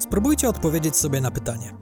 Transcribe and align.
Spróbujcie 0.00 0.48
odpowiedzieć 0.48 0.96
sobie 0.96 1.20
na 1.20 1.30
pytanie. 1.30 1.72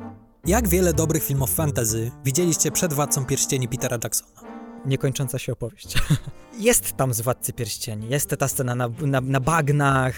Jak 0.47 0.69
wiele 0.69 0.93
dobrych 0.93 1.25
filmów 1.25 1.55
fantasy 1.55 2.11
widzieliście 2.25 2.71
przed 2.71 2.93
Władcą 2.93 3.25
Pierścieni 3.25 3.69
Petera 3.69 3.99
Jacksona? 4.05 4.58
Niekończąca 4.89 5.39
się 5.39 5.53
opowieść. 5.53 5.95
jest 6.59 6.97
tam 6.97 7.15
z 7.15 7.21
Władcy 7.21 7.53
Pierścieni, 7.53 8.09
jest 8.09 8.31
ta 8.31 8.49
scena 8.49 8.75
na, 8.75 8.89
na, 9.01 9.21
na 9.21 9.41
bagnach, 9.41 10.15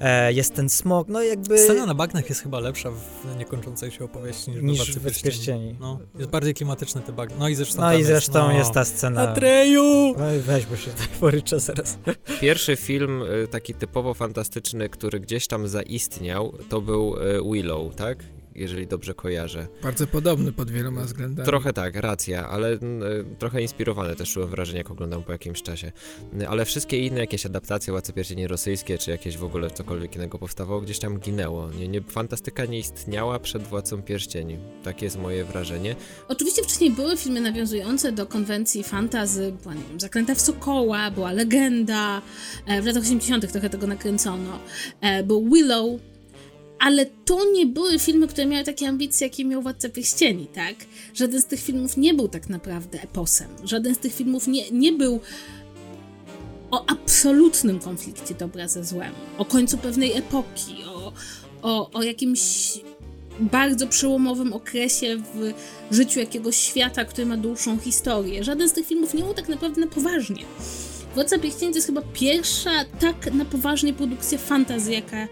e, 0.00 0.32
jest 0.32 0.54
ten 0.54 0.68
smok, 0.68 1.08
no 1.08 1.22
jakby... 1.22 1.58
Scena 1.58 1.86
na 1.86 1.94
bagnach 1.94 2.28
jest 2.28 2.42
chyba 2.42 2.60
lepsza 2.60 2.90
w 2.90 3.36
niekończącej 3.38 3.90
się 3.90 4.04
opowieści 4.04 4.50
niż, 4.50 4.62
niż 4.62 4.98
Władcy 4.98 5.22
Pierścieni. 5.22 5.76
No, 5.80 5.98
jest 6.18 6.30
bardziej 6.30 6.54
klimatyczny 6.54 7.00
te 7.00 7.12
bagna. 7.12 7.36
No 7.38 7.48
i 7.48 7.54
zresztą, 7.54 7.80
no 7.80 7.94
i 7.94 8.04
zresztą 8.04 8.38
jest, 8.38 8.52
no. 8.52 8.58
jest 8.58 8.72
ta 8.72 8.84
scena... 8.84 9.22
Atreju! 9.22 10.14
No 10.18 10.34
i 10.34 10.38
weź, 10.38 10.66
bo 10.66 10.76
się 10.76 10.90
poryczę 11.20 11.60
zaraz. 11.60 11.98
Pierwszy 12.40 12.76
film 12.76 13.22
y, 13.22 13.48
taki 13.48 13.74
typowo 13.74 14.14
fantastyczny, 14.14 14.88
który 14.88 15.20
gdzieś 15.20 15.46
tam 15.46 15.68
zaistniał, 15.68 16.52
to 16.68 16.80
był 16.80 17.16
y, 17.16 17.52
Willow, 17.52 17.94
tak? 17.94 18.18
Jeżeli 18.58 18.86
dobrze 18.86 19.14
kojarzę. 19.14 19.66
Bardzo 19.82 20.06
podobny 20.06 20.52
pod 20.52 20.70
wieloma 20.70 21.04
względami. 21.04 21.46
Trochę 21.46 21.72
tak, 21.72 21.96
racja, 21.96 22.48
ale 22.48 22.72
y, 22.72 22.78
trochę 23.38 23.62
inspirowany 23.62 24.16
też 24.16 24.32
czułem 24.32 24.48
wrażenie, 24.48 24.78
jak 24.78 24.90
oglądam 24.90 25.22
po 25.22 25.32
jakimś 25.32 25.62
czasie. 25.62 25.92
Y, 26.40 26.48
ale 26.48 26.64
wszystkie 26.64 26.98
inne 26.98 27.20
jakieś 27.20 27.46
adaptacje, 27.46 27.92
Władcy 27.92 28.12
Pierścieni 28.12 28.46
rosyjskie, 28.46 28.98
czy 28.98 29.10
jakieś 29.10 29.36
w 29.36 29.44
ogóle 29.44 29.70
cokolwiek 29.70 30.16
innego 30.16 30.38
powstawało, 30.38 30.80
gdzieś 30.80 30.98
tam 30.98 31.18
ginęło. 31.18 31.70
Nie, 31.70 31.88
nie, 31.88 32.02
fantastyka 32.02 32.64
nie 32.64 32.78
istniała 32.78 33.38
przed 33.38 33.62
Władcą 33.62 34.02
Pierścieni. 34.02 34.58
Takie 34.82 35.06
jest 35.06 35.18
moje 35.18 35.44
wrażenie. 35.44 35.96
Oczywiście 36.28 36.62
wcześniej 36.62 36.90
były 36.90 37.16
filmy 37.16 37.40
nawiązujące 37.40 38.12
do 38.12 38.26
konwencji 38.26 38.84
fantazy, 38.84 39.52
była, 39.62 39.74
nie 39.74 39.82
wiem, 39.88 40.00
Zaklęta 40.00 40.34
w 40.34 40.40
Sokoła, 40.40 41.10
była 41.10 41.32
Legenda, 41.32 42.22
e, 42.66 42.82
w 42.82 42.86
latach 42.86 43.02
80 43.02 43.52
trochę 43.52 43.70
tego 43.70 43.86
nakręcono. 43.86 44.58
E, 45.00 45.22
był 45.22 45.50
Willow, 45.50 46.00
ale 46.78 47.06
to 47.06 47.52
nie 47.52 47.66
były 47.66 47.98
filmy, 47.98 48.28
które 48.28 48.46
miały 48.46 48.64
takie 48.64 48.88
ambicje, 48.88 49.26
jakie 49.26 49.44
miał 49.44 49.62
Władca 49.62 49.88
Pierścieni, 49.88 50.46
tak? 50.46 50.74
Żaden 51.14 51.40
z 51.40 51.46
tych 51.46 51.60
filmów 51.60 51.96
nie 51.96 52.14
był 52.14 52.28
tak 52.28 52.48
naprawdę 52.48 53.02
eposem. 53.02 53.48
Żaden 53.64 53.94
z 53.94 53.98
tych 53.98 54.14
filmów 54.14 54.46
nie, 54.46 54.70
nie 54.70 54.92
był 54.92 55.20
o 56.70 56.90
absolutnym 56.90 57.78
konflikcie 57.78 58.34
dobra 58.34 58.68
ze 58.68 58.84
złem, 58.84 59.12
o 59.38 59.44
końcu 59.44 59.78
pewnej 59.78 60.12
epoki, 60.12 60.76
o, 60.86 61.12
o, 61.62 61.90
o 61.90 62.02
jakimś 62.02 62.72
bardzo 63.40 63.86
przełomowym 63.86 64.52
okresie 64.52 65.16
w 65.34 65.52
życiu 65.94 66.20
jakiegoś 66.20 66.56
świata, 66.56 67.04
który 67.04 67.26
ma 67.26 67.36
dłuższą 67.36 67.78
historię. 67.78 68.44
Żaden 68.44 68.68
z 68.68 68.72
tych 68.72 68.86
filmów 68.86 69.14
nie 69.14 69.22
był 69.22 69.34
tak 69.34 69.48
naprawdę 69.48 69.80
na 69.80 69.86
poważnie. 69.86 70.44
Władca 71.14 71.38
Pierścieni 71.38 71.72
to 71.72 71.78
jest 71.78 71.86
chyba 71.86 72.02
pierwsza 72.12 72.70
tak 73.00 73.34
na 73.34 73.44
poważnie 73.44 73.92
produkcja 73.92 74.38
fantazji, 74.38 74.94
jaka 74.94 75.28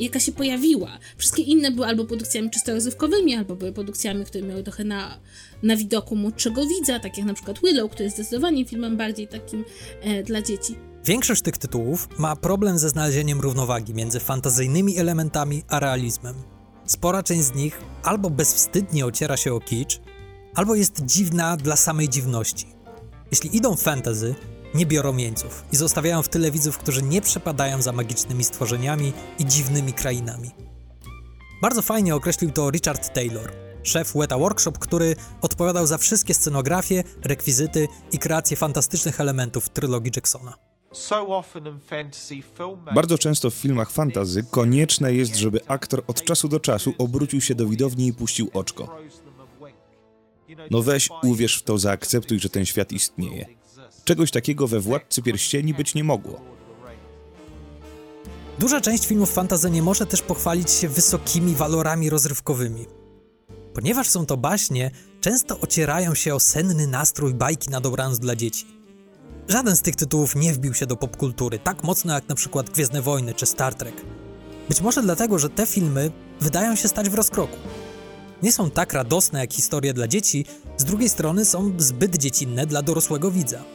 jaka 0.00 0.20
się 0.20 0.32
pojawiła. 0.32 0.98
Wszystkie 1.16 1.42
inne 1.42 1.70
były 1.70 1.86
albo 1.86 2.04
produkcjami 2.04 2.50
czysto 2.50 2.74
rozrywkowymi, 2.74 3.34
albo 3.34 3.56
były 3.56 3.72
produkcjami, 3.72 4.24
które 4.24 4.44
miały 4.44 4.62
trochę 4.62 4.84
na, 4.84 5.18
na 5.62 5.76
widoku 5.76 6.16
młodszego 6.16 6.66
widza, 6.66 7.00
tak 7.00 7.18
jak 7.18 7.26
na 7.26 7.34
przykład 7.34 7.60
Willow, 7.60 7.90
który 7.90 8.04
jest 8.04 8.16
zdecydowanie 8.16 8.64
filmem 8.64 8.96
bardziej 8.96 9.28
takim 9.28 9.64
e, 10.00 10.22
dla 10.22 10.42
dzieci. 10.42 10.76
Większość 11.04 11.42
tych 11.42 11.58
tytułów 11.58 12.08
ma 12.18 12.36
problem 12.36 12.78
ze 12.78 12.88
znalezieniem 12.88 13.40
równowagi 13.40 13.94
między 13.94 14.20
fantazyjnymi 14.20 14.98
elementami 14.98 15.62
a 15.68 15.80
realizmem. 15.80 16.34
Spora 16.86 17.22
część 17.22 17.42
z 17.42 17.54
nich 17.54 17.80
albo 18.02 18.30
bezwstydnie 18.30 19.06
ociera 19.06 19.36
się 19.36 19.54
o 19.54 19.60
kicz, 19.60 20.00
albo 20.54 20.74
jest 20.74 21.04
dziwna 21.04 21.56
dla 21.56 21.76
samej 21.76 22.08
dziwności. 22.08 22.66
Jeśli 23.30 23.56
idą 23.56 23.76
fantasy, 23.76 24.34
nie 24.74 24.86
biorą 24.86 25.16
jeńców 25.16 25.64
i 25.72 25.76
zostawiają 25.76 26.22
w 26.22 26.28
tyle 26.28 26.50
widzów, 26.50 26.78
którzy 26.78 27.02
nie 27.02 27.20
przepadają 27.20 27.82
za 27.82 27.92
magicznymi 27.92 28.44
stworzeniami 28.44 29.12
i 29.38 29.44
dziwnymi 29.46 29.92
krainami. 29.92 30.50
Bardzo 31.62 31.82
fajnie 31.82 32.14
określił 32.14 32.50
to 32.50 32.70
Richard 32.70 33.14
Taylor, 33.14 33.52
szef 33.82 34.12
Weta 34.14 34.38
Workshop, 34.38 34.72
który 34.72 35.16
odpowiadał 35.42 35.86
za 35.86 35.98
wszystkie 35.98 36.34
scenografie, 36.34 37.04
rekwizyty 37.22 37.88
i 38.12 38.18
kreację 38.18 38.56
fantastycznych 38.56 39.20
elementów 39.20 39.68
trylogii 39.68 40.12
Jacksona. 40.16 40.54
Bardzo 42.94 43.18
często 43.18 43.50
w 43.50 43.54
filmach 43.54 43.90
fantazy 43.90 44.44
konieczne 44.50 45.14
jest, 45.14 45.36
żeby 45.36 45.60
aktor 45.66 46.04
od 46.06 46.24
czasu 46.24 46.48
do 46.48 46.60
czasu 46.60 46.94
obrócił 46.98 47.40
się 47.40 47.54
do 47.54 47.66
widowni 47.66 48.06
i 48.06 48.12
puścił 48.12 48.50
oczko. 48.52 48.96
No 50.70 50.82
weź, 50.82 51.08
uwierz 51.22 51.58
w 51.58 51.62
to, 51.62 51.78
zaakceptuj, 51.78 52.40
że 52.40 52.48
ten 52.48 52.66
świat 52.66 52.92
istnieje. 52.92 53.46
Czegoś 54.04 54.30
takiego 54.30 54.68
we 54.68 54.80
Władcy 54.80 55.22
Pierścieni 55.22 55.74
być 55.74 55.94
nie 55.94 56.04
mogło. 56.04 56.40
Duża 58.58 58.80
część 58.80 59.06
filmów 59.06 59.32
fantasy 59.32 59.70
nie 59.70 59.82
może 59.82 60.06
też 60.06 60.22
pochwalić 60.22 60.70
się 60.70 60.88
wysokimi 60.88 61.54
walorami 61.54 62.10
rozrywkowymi. 62.10 62.86
Ponieważ 63.74 64.08
są 64.08 64.26
to 64.26 64.36
baśnie, 64.36 64.90
często 65.20 65.60
ocierają 65.60 66.14
się 66.14 66.34
o 66.34 66.40
senny 66.40 66.86
nastrój 66.86 67.34
bajki 67.34 67.70
na 67.70 67.80
dobranoc 67.80 68.18
dla 68.18 68.36
dzieci. 68.36 68.66
Żaden 69.48 69.76
z 69.76 69.82
tych 69.82 69.96
tytułów 69.96 70.36
nie 70.36 70.52
wbił 70.52 70.74
się 70.74 70.86
do 70.86 70.96
popkultury 70.96 71.58
tak 71.58 71.84
mocno 71.84 72.14
jak 72.14 72.28
na 72.28 72.34
przykład 72.34 72.70
Gwiezdne 72.70 73.02
Wojny 73.02 73.34
czy 73.34 73.46
Star 73.46 73.74
Trek. 73.74 73.94
Być 74.68 74.80
może 74.80 75.02
dlatego, 75.02 75.38
że 75.38 75.50
te 75.50 75.66
filmy 75.66 76.10
wydają 76.40 76.76
się 76.76 76.88
stać 76.88 77.08
w 77.08 77.14
rozkroku. 77.14 77.56
Nie 78.42 78.52
są 78.52 78.70
tak 78.70 78.92
radosne 78.92 79.40
jak 79.40 79.52
historie 79.52 79.94
dla 79.94 80.08
dzieci, 80.08 80.44
z 80.76 80.84
drugiej 80.84 81.08
strony 81.08 81.44
są 81.44 81.72
zbyt 81.78 82.16
dziecinne 82.16 82.66
dla 82.66 82.82
dorosłego 82.82 83.30
widza. 83.30 83.73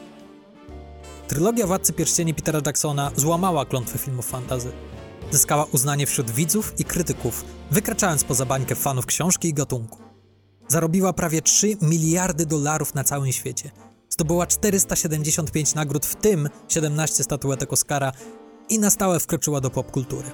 Trylogia 1.29 1.67
Władcy 1.67 1.93
Pierścieni 1.93 2.33
Petera 2.33 2.61
Jacksona 2.65 3.11
złamała 3.15 3.65
klątwę 3.65 3.97
filmów 3.97 4.25
fantazy. 4.25 4.71
Zyskała 5.31 5.65
uznanie 5.65 6.07
wśród 6.07 6.31
widzów 6.31 6.73
i 6.79 6.83
krytyków, 6.83 7.45
wykraczając 7.71 8.23
poza 8.23 8.45
bańkę 8.45 8.75
fanów 8.75 9.05
książki 9.05 9.47
i 9.47 9.53
gatunku. 9.53 9.97
Zarobiła 10.67 11.13
prawie 11.13 11.41
3 11.41 11.77
miliardy 11.81 12.45
dolarów 12.45 12.95
na 12.95 13.03
całym 13.03 13.31
świecie. 13.31 13.71
Zdobyła 14.09 14.47
475 14.47 15.75
nagród, 15.75 16.05
w 16.05 16.15
tym 16.15 16.49
17 16.67 17.23
statuetek 17.23 17.73
Oscara 17.73 18.11
i 18.69 18.79
na 18.79 18.89
stałe 18.89 19.19
wkroczyła 19.19 19.61
do 19.61 19.69
popkultury. 19.69 20.31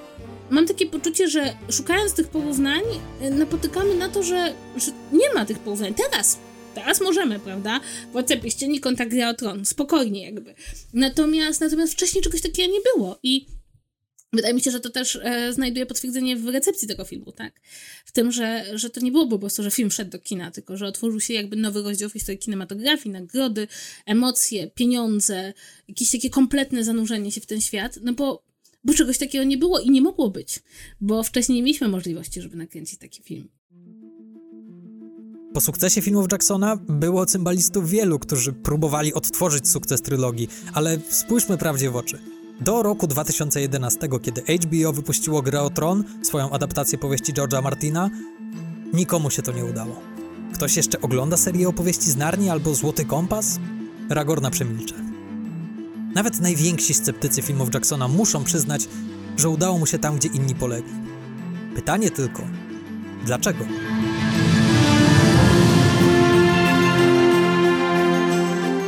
Mam 0.50 0.68
takie 0.68 0.86
poczucie, 0.88 1.30
że 1.30 1.56
szukając 1.70 2.14
tych 2.14 2.28
porównań, 2.28 2.84
y, 3.22 3.32
napotykamy 3.32 3.96
na 3.96 4.10
to, 4.10 4.24
że, 4.24 4.54
że 4.78 4.92
nie 5.14 5.34
ma 5.34 5.46
tych 5.46 5.60
porównań. 5.60 5.94
Teraz 5.94 6.38
Teraz 6.76 7.02
możemy, 7.02 7.40
prawda? 7.40 7.80
Władca 8.12 8.38
Pierścieni, 8.38 8.80
kontakt 8.80 9.12
Gra 9.12 9.30
o 9.30 9.34
Tron. 9.34 9.66
Spokojnie 9.66 10.26
jakby. 10.26 10.56
Natomiast, 10.94 11.62
natomiast 11.62 11.94
wcześniej 11.94 12.24
czegoś 12.24 12.42
takiego 12.42 12.74
nie 12.74 12.80
było 12.96 13.20
i 13.24 13.46
Wydaje 14.34 14.54
mi 14.54 14.62
się, 14.62 14.72
że 14.72 14.80
to 14.80 14.90
też 14.90 15.20
e, 15.24 15.54
znajduje 15.54 15.86
potwierdzenie 15.86 16.38
w 16.38 16.48
recepcji 16.48 16.88
tego 16.88 17.06
filmu, 17.06 17.32
tak? 17.32 17.62
W 18.06 18.12
tym, 18.12 18.32
że, 18.32 18.66
że 18.74 18.90
to 18.90 19.00
nie 19.00 19.12
było 19.12 19.28
po 19.28 19.40
prostu, 19.40 19.64
że 19.64 19.72
film 19.72 19.92
szedł 19.92 20.12
do 20.12 20.20
kina, 20.20 20.52
tylko 20.52 20.78
że 20.78 20.88
otworzył 20.88 21.20
się 21.20 21.34
jakby 21.34 21.56
nowy 21.56 21.82
rozdział 21.82 22.10
w 22.10 22.14
historii 22.14 22.40
kinematografii, 22.40 23.14
nagrody, 23.14 23.68
emocje, 24.06 24.68
pieniądze, 24.68 25.54
jakieś 25.88 26.12
takie 26.12 26.30
kompletne 26.30 26.84
zanurzenie 26.84 27.32
się 27.32 27.42
w 27.42 27.46
ten 27.46 27.62
świat, 27.62 28.00
no 28.02 28.14
bo, 28.14 28.44
bo 28.84 28.94
czegoś 28.94 29.18
takiego 29.18 29.44
nie 29.44 29.58
było 29.58 29.80
i 29.80 29.90
nie 29.90 30.02
mogło 30.02 30.30
być, 30.30 30.60
bo 31.02 31.24
wcześniej 31.24 31.56
nie 31.56 31.64
mieliśmy 31.64 31.88
możliwości, 31.88 32.42
żeby 32.42 32.56
nakręcić 32.56 33.00
taki 33.00 33.24
film. 33.24 33.50
Po 35.56 35.62
sukcesie 35.62 36.02
filmów 36.02 36.28
Jacksona 36.32 36.76
było 36.76 37.26
cymbalistów 37.26 37.90
wielu, 37.90 38.20
którzy 38.20 38.54
próbowali 38.54 39.14
odtworzyć 39.14 39.70
sukces 39.70 40.02
trylogii, 40.02 40.50
ale 40.74 40.98
spójrzmy 41.10 41.58
prawdzie 41.58 41.92
w 41.92 41.96
oczy. 41.96 42.20
Do 42.62 42.84
roku 42.84 43.08
2011, 43.08 44.10
kiedy 44.22 44.42
HBO 44.42 44.94
wypuściło 44.94 45.42
Grę 45.42 45.62
o 45.62 45.70
Tron, 45.70 46.04
swoją 46.24 46.50
adaptację 46.50 46.98
powieści 46.98 47.34
George'a 47.34 47.64
Martina, 47.64 48.10
nikomu 48.94 49.30
się 49.30 49.42
to 49.42 49.52
nie 49.52 49.66
udało. 49.66 49.96
Ktoś 50.54 50.78
jeszcze 50.78 51.02
ogląda 51.02 51.38
serię 51.38 51.68
opowieści 51.68 52.12
z 52.12 52.16
Narni 52.16 52.50
albo 52.50 52.76
Złoty 52.76 53.06
Kompas? 53.06 53.60
Ragorna 54.10 54.52
przemilcze. 54.52 54.96
Nawet 56.16 56.40
najwięksi 56.40 56.94
sceptycy 56.94 57.42
filmów 57.42 57.74
Jacksona 57.74 58.08
muszą 58.08 58.44
przyznać, 58.44 58.88
że 59.38 59.50
udało 59.50 59.78
mu 59.78 59.86
się 59.86 60.00
tam, 60.00 60.16
gdzie 60.16 60.30
inni 60.30 60.56
polegli. 60.56 60.94
Pytanie 61.76 62.12
tylko, 62.12 62.44
dlaczego? 63.26 63.66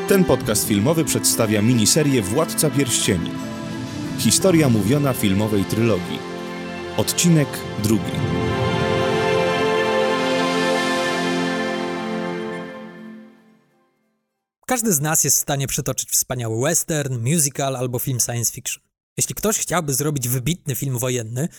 Ten 0.07 0.25
podcast 0.25 0.67
filmowy 0.67 1.05
przedstawia 1.05 1.61
miniserię 1.61 2.21
Władca 2.21 2.69
Pierścieni. 2.69 3.31
Historia 4.19 4.69
mówiona 4.69 5.13
filmowej 5.13 5.65
trylogii. 5.65 6.19
Odcinek 6.97 7.47
drugi. 7.83 8.11
Każdy 14.67 14.93
z 14.93 14.99
nas 14.99 15.23
jest 15.23 15.37
w 15.37 15.41
stanie 15.41 15.67
przytoczyć 15.67 16.09
wspaniały 16.09 16.61
western, 16.61 17.29
musical 17.31 17.75
albo 17.75 17.99
film 17.99 18.19
science 18.19 18.53
fiction. 18.53 18.83
Jeśli 19.17 19.35
ktoś 19.35 19.57
chciałby 19.57 19.93
zrobić 19.93 20.29
wybitny 20.29 20.75
film 20.75 20.97
wojenny, 20.97 21.49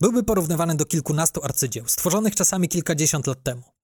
byłby 0.00 0.22
porównywany 0.22 0.74
do 0.74 0.84
kilkunastu 0.84 1.44
arcydzieł, 1.44 1.84
stworzonych 1.88 2.34
czasami 2.34 2.68
kilkadziesiąt 2.68 3.26
lat 3.26 3.42
temu. 3.42 3.77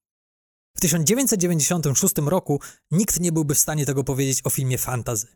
W 0.77 0.81
1996 0.81 2.15
roku 2.27 2.61
nikt 2.91 3.21
nie 3.21 3.33
byłby 3.33 3.55
w 3.55 3.59
stanie 3.59 3.87
tego 3.87 4.05
powiedzieć 4.05 4.41
o 4.45 4.51
filmie 4.51 4.79
fantazy. 4.79 5.27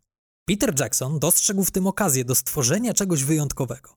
Peter 0.48 0.80
Jackson 0.80 1.18
dostrzegł 1.18 1.64
w 1.64 1.70
tym 1.70 1.86
okazję 1.86 2.24
do 2.24 2.34
stworzenia 2.34 2.94
czegoś 2.94 3.24
wyjątkowego. 3.24 3.94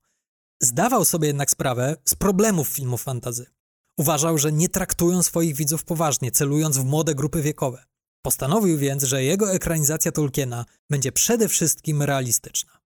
Zdawał 0.61 1.05
sobie 1.05 1.27
jednak 1.27 1.51
sprawę 1.51 1.95
z 2.05 2.15
problemów 2.15 2.67
filmów 2.67 3.03
fantazy. 3.03 3.45
Uważał, 3.97 4.37
że 4.37 4.51
nie 4.51 4.69
traktują 4.69 5.23
swoich 5.23 5.55
widzów 5.55 5.83
poważnie, 5.83 6.31
celując 6.31 6.77
w 6.77 6.85
młode 6.85 7.15
grupy 7.15 7.41
wiekowe. 7.41 7.83
Postanowił 8.25 8.77
więc, 8.77 9.03
że 9.03 9.23
jego 9.23 9.53
ekranizacja 9.53 10.11
Tolkiena 10.11 10.65
będzie 10.89 11.11
przede 11.11 11.47
wszystkim 11.47 12.01
realistyczna. 12.01 12.80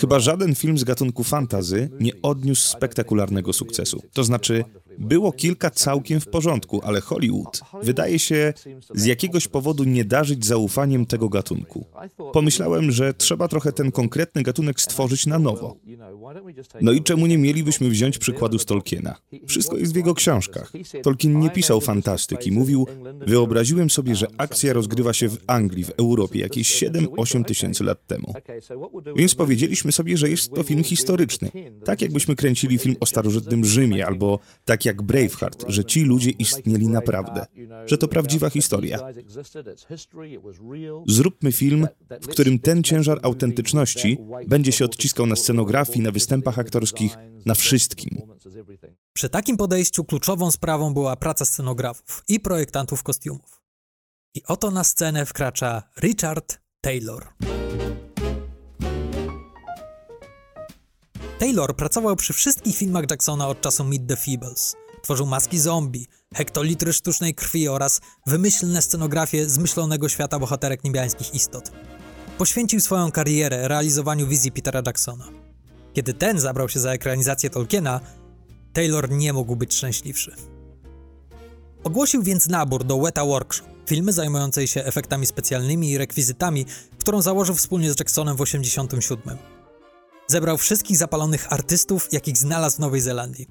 Chyba 0.00 0.20
żaden 0.20 0.54
film 0.54 0.78
z 0.78 0.84
gatunku 0.84 1.24
fantazy 1.24 1.90
nie 2.00 2.12
odniósł 2.22 2.68
spektakularnego 2.68 3.52
sukcesu. 3.52 4.02
To 4.12 4.24
znaczy, 4.24 4.64
było 4.98 5.32
kilka 5.32 5.70
całkiem 5.70 6.20
w 6.20 6.26
porządku, 6.26 6.80
ale 6.84 7.00
Hollywood 7.00 7.60
wydaje 7.82 8.18
się 8.18 8.52
z 8.94 9.04
jakiegoś 9.04 9.48
powodu 9.48 9.84
nie 9.84 10.04
darzyć 10.04 10.46
zaufaniem 10.46 11.06
tego 11.06 11.28
gatunku. 11.28 11.84
Pomyślałem, 12.32 12.90
że 12.90 13.14
trzeba 13.14 13.48
trochę 13.48 13.72
ten 13.72 13.92
konkretny 13.92 14.42
gatunek 14.42 14.80
stworzyć 14.80 15.26
na 15.26 15.38
nowo. 15.38 15.76
No 16.80 16.92
i 16.92 17.02
czemu 17.02 17.26
nie 17.26 17.38
mielibyśmy 17.38 17.88
wziąć 17.88 18.18
przykładu 18.18 18.58
z 18.58 18.64
Tolkiena? 18.64 19.14
Wszystko 19.46 19.76
jest 19.76 19.92
w 19.92 19.96
jego 19.96 20.14
książkach. 20.14 20.72
Tolkien 21.02 21.38
nie 21.40 21.50
pisał 21.50 21.80
fantastyki. 21.80 22.52
Mówił, 22.52 22.86
wyobraziłem 23.26 23.90
sobie, 23.90 24.14
że 24.14 24.26
akcja 24.38 24.72
rozgrywa 24.72 25.12
się 25.12 25.28
w 25.28 25.38
Anglii, 25.46 25.84
w 25.84 25.90
Europie 25.90 26.38
jakieś 26.38 26.82
7-8 26.82 27.44
tysięcy 27.44 27.84
lat 27.84 28.06
temu. 28.06 28.34
Więc 29.16 29.34
powiedzieliśmy 29.34 29.92
sobie, 29.92 30.16
że 30.16 30.30
jest 30.30 30.54
to 30.54 30.62
film 30.62 30.84
historyczny. 30.84 31.50
Tak 31.84 32.02
jakbyśmy 32.02 32.36
kręcili 32.36 32.78
film 32.78 32.96
o 33.00 33.06
starożytnym 33.06 33.64
Rzymie, 33.64 34.06
albo 34.06 34.38
tak 34.64 34.84
jak 34.84 35.02
Braveheart, 35.02 35.64
że 35.68 35.84
ci 35.84 36.02
ludzie 36.02 36.30
istnieli 36.30 36.88
naprawdę, 36.88 37.46
że 37.86 37.98
to 37.98 38.08
prawdziwa 38.08 38.50
historia. 38.50 38.98
Zróbmy 41.06 41.52
film, 41.52 41.86
w 42.20 42.26
którym 42.26 42.58
ten 42.58 42.82
ciężar 42.82 43.18
autentyczności 43.22 44.18
będzie 44.46 44.72
się 44.72 44.84
odciskał 44.84 45.26
na 45.26 45.36
scenografii, 45.36 46.00
na 46.00 46.12
występach 46.18 46.58
aktorskich, 46.58 47.16
na 47.46 47.54
wszystkim. 47.54 48.22
Przy 49.12 49.28
takim 49.28 49.56
podejściu 49.56 50.04
kluczową 50.04 50.50
sprawą 50.50 50.94
była 50.94 51.16
praca 51.16 51.44
scenografów 51.44 52.24
i 52.28 52.40
projektantów 52.40 53.02
kostiumów. 53.02 53.62
I 54.34 54.42
oto 54.46 54.70
na 54.70 54.84
scenę 54.84 55.26
wkracza 55.26 55.82
Richard 56.00 56.58
Taylor. 56.80 57.28
Taylor 61.38 61.76
pracował 61.76 62.16
przy 62.16 62.32
wszystkich 62.32 62.76
filmach 62.76 63.04
Jacksona 63.10 63.48
od 63.48 63.60
czasu 63.60 63.84
Meet 63.84 64.06
the 64.08 64.16
Feebles. 64.16 64.76
Tworzył 65.02 65.26
maski 65.26 65.58
zombie, 65.58 66.06
hektolitry 66.34 66.92
sztucznej 66.92 67.34
krwi 67.34 67.68
oraz 67.68 68.00
wymyślne 68.26 68.82
scenografie 68.82 69.48
zmyślonego 69.48 70.08
świata 70.08 70.38
bohaterek 70.38 70.84
niebiańskich 70.84 71.34
istot. 71.34 71.72
Poświęcił 72.38 72.80
swoją 72.80 73.12
karierę 73.12 73.68
realizowaniu 73.68 74.26
wizji 74.26 74.52
Petera 74.52 74.82
Jacksona. 74.86 75.47
Kiedy 75.98 76.14
ten 76.14 76.40
zabrał 76.40 76.68
się 76.68 76.80
za 76.80 76.92
ekranizację 76.92 77.50
Tolkiena, 77.50 78.00
Taylor 78.72 79.10
nie 79.10 79.32
mógł 79.32 79.56
być 79.56 79.74
szczęśliwszy. 79.74 80.32
Ogłosił 81.84 82.22
więc 82.22 82.48
nabór 82.48 82.84
do 82.84 82.98
Weta 82.98 83.24
Workshop, 83.24 83.66
filmy 83.86 84.12
zajmującej 84.12 84.68
się 84.68 84.84
efektami 84.84 85.26
specjalnymi 85.26 85.90
i 85.90 85.98
rekwizytami, 85.98 86.66
którą 86.98 87.22
założył 87.22 87.54
wspólnie 87.54 87.92
z 87.92 87.98
Jacksonem 87.98 88.36
w 88.36 88.38
1987. 88.38 89.38
Zebrał 90.26 90.58
wszystkich 90.58 90.96
zapalonych 90.96 91.52
artystów, 91.52 92.12
jakich 92.12 92.36
znalazł 92.36 92.76
w 92.76 92.80
Nowej 92.80 93.00
Zelandii. 93.00 93.46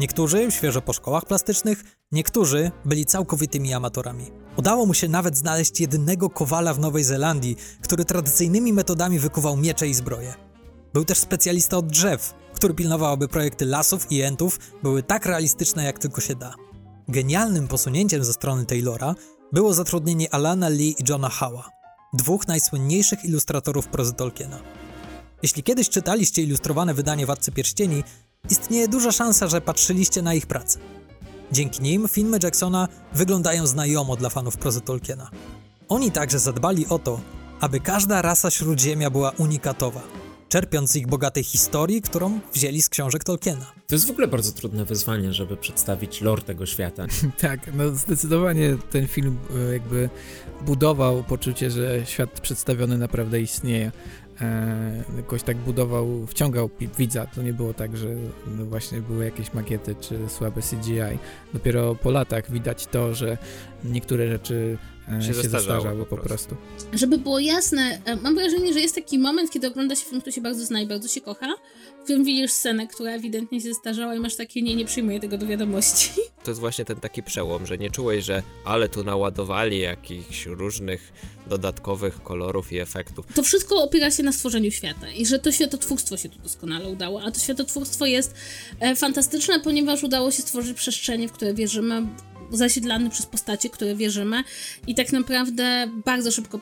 Niektórzy 0.00 0.46
świeżo 0.50 0.82
po 0.82 0.92
szkołach 0.92 1.24
plastycznych, 1.24 1.84
niektórzy 2.12 2.70
byli 2.84 3.04
całkowitymi 3.04 3.74
amatorami. 3.74 4.30
Udało 4.56 4.86
mu 4.86 4.94
się 4.94 5.08
nawet 5.08 5.36
znaleźć 5.36 5.80
jedynego 5.80 6.30
kowala 6.30 6.74
w 6.74 6.78
Nowej 6.78 7.04
Zelandii, 7.04 7.56
który 7.82 8.04
tradycyjnymi 8.04 8.72
metodami 8.72 9.18
wykuwał 9.18 9.56
miecze 9.56 9.88
i 9.88 9.94
zbroje. 9.94 10.45
Był 10.94 11.04
też 11.04 11.18
specjalista 11.18 11.76
od 11.76 11.86
drzew, 11.86 12.34
który 12.54 12.74
pilnował, 12.74 13.12
aby 13.12 13.28
projekty 13.28 13.66
lasów 13.66 14.12
i 14.12 14.20
entów 14.20 14.58
były 14.82 15.02
tak 15.02 15.26
realistyczne, 15.26 15.84
jak 15.84 15.98
tylko 15.98 16.20
się 16.20 16.34
da. 16.34 16.54
Genialnym 17.08 17.68
posunięciem 17.68 18.24
ze 18.24 18.32
strony 18.32 18.66
Taylora 18.66 19.14
było 19.52 19.74
zatrudnienie 19.74 20.34
Alana 20.34 20.68
Lee 20.68 20.94
i 20.98 21.04
Johna 21.08 21.28
Howa, 21.28 21.70
dwóch 22.12 22.48
najsłynniejszych 22.48 23.24
ilustratorów 23.24 23.86
prozy 23.88 24.12
Tolkiena. 24.12 24.58
Jeśli 25.42 25.62
kiedyś 25.62 25.88
czytaliście 25.88 26.42
ilustrowane 26.42 26.94
wydanie 26.94 27.26
Władcy 27.26 27.52
Pierścieni, 27.52 28.04
istnieje 28.50 28.88
duża 28.88 29.12
szansa, 29.12 29.48
że 29.48 29.60
patrzyliście 29.60 30.22
na 30.22 30.34
ich 30.34 30.46
pracę. 30.46 30.78
Dzięki 31.52 31.82
nim 31.82 32.08
filmy 32.08 32.38
Jacksona 32.42 32.88
wyglądają 33.12 33.66
znajomo 33.66 34.16
dla 34.16 34.28
fanów 34.30 34.56
prozy 34.56 34.80
Tolkiena. 34.80 35.30
Oni 35.88 36.12
także 36.12 36.38
zadbali 36.38 36.86
o 36.86 36.98
to, 36.98 37.20
aby 37.60 37.80
każda 37.80 38.22
rasa 38.22 38.50
śródziemia 38.50 39.10
była 39.10 39.30
unikatowa, 39.30 40.02
czerpiąc 40.56 40.90
z 40.90 40.96
ich 40.96 41.06
bogatej 41.06 41.44
historii, 41.44 42.02
którą 42.02 42.40
wzięli 42.54 42.82
z 42.82 42.88
książek 42.88 43.24
Tolkiena. 43.24 43.72
To 43.86 43.94
jest 43.94 44.06
w 44.06 44.10
ogóle 44.10 44.28
bardzo 44.28 44.52
trudne 44.52 44.84
wyzwanie, 44.84 45.32
żeby 45.32 45.56
przedstawić 45.56 46.20
lore 46.20 46.42
tego 46.42 46.66
świata. 46.66 47.06
tak, 47.40 47.60
no 47.74 47.90
zdecydowanie 47.90 48.76
ten 48.90 49.06
film 49.06 49.38
e, 49.56 49.72
jakby 49.72 50.10
budował 50.66 51.22
poczucie, 51.22 51.70
że 51.70 52.06
świat 52.06 52.40
przedstawiony 52.40 52.98
naprawdę 52.98 53.40
istnieje 53.40 53.92
e, 54.40 55.04
jakoś 55.16 55.42
tak 55.42 55.56
budował, 55.56 56.26
wciągał 56.26 56.70
widza. 56.98 57.26
To 57.26 57.42
nie 57.42 57.52
było 57.52 57.74
tak, 57.74 57.96
że 57.96 58.08
no 58.58 58.64
właśnie 58.64 59.00
były 59.00 59.24
jakieś 59.24 59.54
makiety 59.54 59.94
czy 60.00 60.18
słabe 60.28 60.60
CGI. 60.62 61.18
Dopiero 61.52 61.94
po 61.94 62.10
latach 62.10 62.50
widać 62.50 62.86
to, 62.86 63.14
że 63.14 63.38
niektóre 63.84 64.28
rzeczy 64.28 64.78
się, 65.20 65.34
się 65.34 65.34
zestarzały 65.34 66.06
po 66.06 66.16
prostu. 66.16 66.56
Żeby 66.92 67.18
było 67.18 67.38
jasne, 67.38 68.00
e, 68.04 68.16
mam 68.16 68.34
wrażenie, 68.34 68.72
że 68.72 68.80
jest 68.80 68.94
taki 68.94 69.18
moment, 69.18 69.50
kiedy 69.50 69.66
ogląda 69.66 69.96
się 69.96 70.04
film, 70.04 70.20
który 70.20 70.32
się 70.32 70.40
bardzo 70.40 70.64
zna 70.64 70.80
i 70.80 70.86
bardzo 70.86 71.08
się 71.08 71.20
kocha, 71.20 71.54
w 72.00 72.04
którym 72.04 72.24
widzisz 72.24 72.52
scenę, 72.52 72.86
która 72.86 73.10
ewidentnie 73.10 73.60
się 73.60 73.68
zestarzała 73.68 74.14
i 74.14 74.20
masz 74.20 74.36
takie, 74.36 74.62
nie, 74.62 74.76
nie 74.76 74.84
przyjmuję 74.84 75.20
tego 75.20 75.38
do 75.38 75.46
wiadomości. 75.46 76.10
To 76.44 76.50
jest 76.50 76.60
właśnie 76.60 76.84
ten 76.84 76.96
taki 76.96 77.22
przełom, 77.22 77.66
że 77.66 77.78
nie 77.78 77.90
czułeś, 77.90 78.24
że 78.24 78.42
ale 78.64 78.88
tu 78.88 79.04
naładowali 79.04 79.78
jakichś 79.78 80.46
różnych 80.46 81.12
dodatkowych 81.46 82.22
kolorów 82.22 82.72
i 82.72 82.78
efektów. 82.78 83.26
To 83.34 83.42
wszystko 83.42 83.82
opiera 83.82 84.10
się 84.10 84.22
na 84.22 84.32
stworzeniu 84.32 84.70
świata 84.70 85.10
i 85.10 85.26
że 85.26 85.38
to 85.38 85.52
światotwórstwo 85.52 86.16
się 86.16 86.28
tu 86.28 86.38
doskonale 86.38 86.88
udało, 86.88 87.22
a 87.22 87.30
to 87.30 87.40
światotwórstwo 87.40 88.06
jest 88.06 88.34
e, 88.80 88.96
fantastyczne, 88.96 89.60
ponieważ 89.60 90.02
udało 90.02 90.30
się 90.30 90.42
stworzyć 90.42 90.76
przestrzenie, 90.76 91.28
w 91.28 91.32
które 91.32 91.54
wierzymy, 91.54 92.06
zasiedlane 92.50 93.10
przez 93.10 93.26
postacie, 93.26 93.70
które 93.70 93.94
wierzymy. 93.94 94.44
I 94.86 94.94
tak 94.94 95.12
naprawdę 95.12 95.90
bardzo 96.04 96.30
szybko 96.30 96.60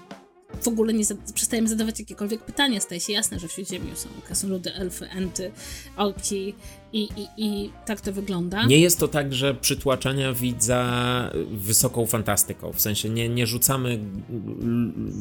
w 0.63 0.69
ogóle 0.69 0.93
nie 0.93 1.05
za 1.05 1.15
przestajemy 1.35 1.69
zadawać 1.69 1.99
jakiekolwiek 1.99 2.43
pytania, 2.43 2.81
staje 2.81 3.01
się 3.01 3.13
jasne, 3.13 3.39
że 3.39 3.49
w 3.49 3.53
Śródziemiu 3.53 3.97
są 3.97 4.09
krasnoludy, 4.27 4.75
elfy, 4.75 5.09
enty, 5.09 5.51
orki 5.97 6.55
i, 6.93 7.09
i, 7.17 7.29
i 7.37 7.71
tak 7.87 8.01
to 8.01 8.13
wygląda. 8.13 8.65
Nie 8.65 8.79
jest 8.79 8.99
to 8.99 9.09
tak, 9.09 9.35
że 9.35 9.55
przytłaczania 9.55 10.33
widza 10.33 11.31
wysoką 11.51 12.07
fantastyką, 12.07 12.73
w 12.73 12.81
sensie 12.81 13.09
nie, 13.09 13.29
nie 13.29 13.47
rzucamy 13.47 13.99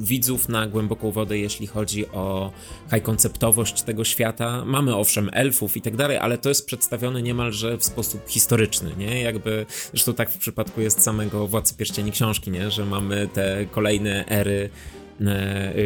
widzów 0.02 0.50
na 0.50 0.68
głęboką 0.68 1.12
wodę, 1.12 1.38
jeśli 1.38 1.68
chodzi 1.68 2.08
o 2.08 2.52
high 2.94 3.04
konceptowość 3.04 3.82
tego 3.82 4.04
świata. 4.04 4.66
Mamy 4.66 4.96
owszem 4.96 5.30
elfów 5.34 5.78
i 5.78 5.82
tak 5.82 5.96
dalej, 5.96 6.18
ale 6.18 6.38
to 6.38 6.50
jest 6.50 6.66
przedstawione 6.66 7.22
niemalże 7.22 7.78
w 7.78 7.84
sposób 7.84 8.22
historyczny, 8.28 8.92
nie? 8.98 9.22
Jakby, 9.22 9.66
zresztą 9.92 10.14
tak 10.14 10.30
w 10.32 10.38
przypadku 10.38 10.82
jest 10.82 11.02
samego 11.02 11.48
Władcy 11.48 11.76
Pierścieni 11.76 12.12
książki, 12.12 12.52
nie? 12.52 12.72
Że 12.72 12.86
mamy 12.86 13.28
te 13.34 13.66
kolejne 13.72 14.26
ery 14.26 14.70